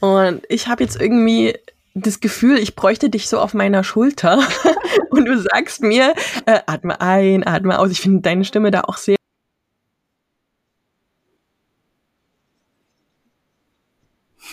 [0.00, 1.54] Und ich habe jetzt irgendwie
[1.94, 4.40] das Gefühl, ich bräuchte dich so auf meiner Schulter
[5.10, 6.14] und du sagst mir,
[6.46, 7.90] äh, atme ein, atme aus.
[7.90, 9.16] Ich finde deine Stimme da auch sehr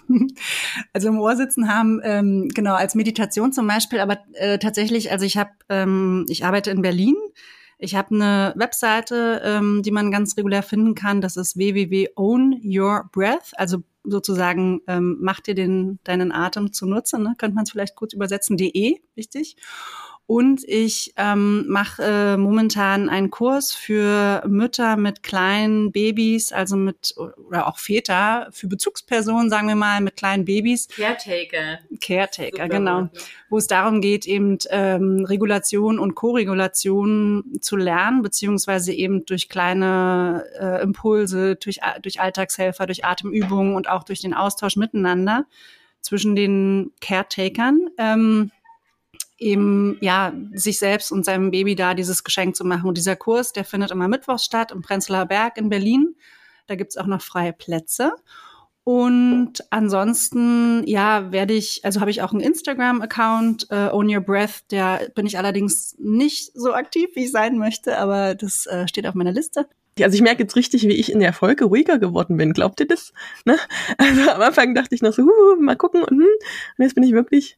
[0.93, 5.25] also im Ohr sitzen haben, ähm, genau, als Meditation zum Beispiel, aber äh, tatsächlich, also
[5.25, 7.15] ich habe, ähm, ich arbeite in Berlin.
[7.79, 11.21] Ich habe eine Webseite, ähm, die man ganz regulär finden kann.
[11.21, 17.35] Das ist www.ownyourbreath, also sozusagen ähm, mach dir den, deinen Atem zunutze, ne?
[17.37, 19.57] könnte man es vielleicht kurz übersetzen, de, wichtig.
[20.27, 27.15] Und ich ähm, mache äh, momentan einen Kurs für Mütter mit kleinen Babys, also mit,
[27.47, 30.89] oder auch Väter, für Bezugspersonen, sagen wir mal, mit kleinen Babys.
[30.89, 31.79] Caretaker.
[32.01, 33.09] Caretaker, Super genau.
[33.49, 40.43] Wo es darum geht, eben ähm, Regulation und Koregulation zu lernen, beziehungsweise eben durch kleine
[40.59, 45.45] äh, Impulse, durch, durch Alltagshelfer, durch Atemübungen und auch durch den Austausch miteinander
[46.01, 47.89] zwischen den Caretakern.
[47.97, 48.51] Ähm,
[49.37, 52.87] eben ja sich selbst und seinem Baby da dieses Geschenk zu machen.
[52.87, 56.15] Und dieser Kurs, der findet immer mittwochs statt im Prenzlauer Berg in Berlin.
[56.67, 58.13] Da gibt's auch noch freie Plätze.
[58.83, 64.71] Und ansonsten, ja, werde ich, also habe ich auch einen Instagram-Account, äh, Own Your Breath,
[64.71, 69.05] der bin ich allerdings nicht so aktiv, wie ich sein möchte, aber das äh, steht
[69.05, 69.67] auf meiner Liste.
[70.01, 72.53] Also ich merke jetzt richtig, wie ich in der Folge ruhiger geworden bin.
[72.53, 73.11] Glaubt ihr das?
[73.43, 73.57] Ne?
[73.97, 76.27] Also am Anfang dachte ich noch so, uh, mal gucken und, hm.
[76.77, 77.57] und jetzt bin ich wirklich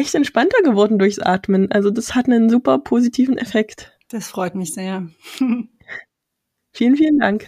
[0.00, 1.70] echt entspannter geworden durchs Atmen.
[1.70, 3.92] Also das hat einen super positiven Effekt.
[4.08, 5.06] Das freut mich sehr.
[6.72, 7.46] vielen, vielen Dank.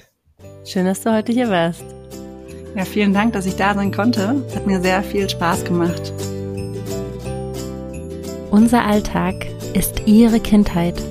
[0.65, 1.85] Schön, dass du heute hier warst.
[2.77, 4.45] Ja, vielen Dank, dass ich da sein konnte.
[4.55, 6.13] Hat mir sehr viel Spaß gemacht.
[8.51, 11.03] Unser Alltag ist ihre Kindheit.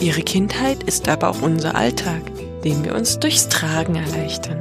[0.00, 2.22] Ihre Kindheit ist aber auch unser Alltag,
[2.64, 4.60] den wir uns durchs Tragen erleichtern.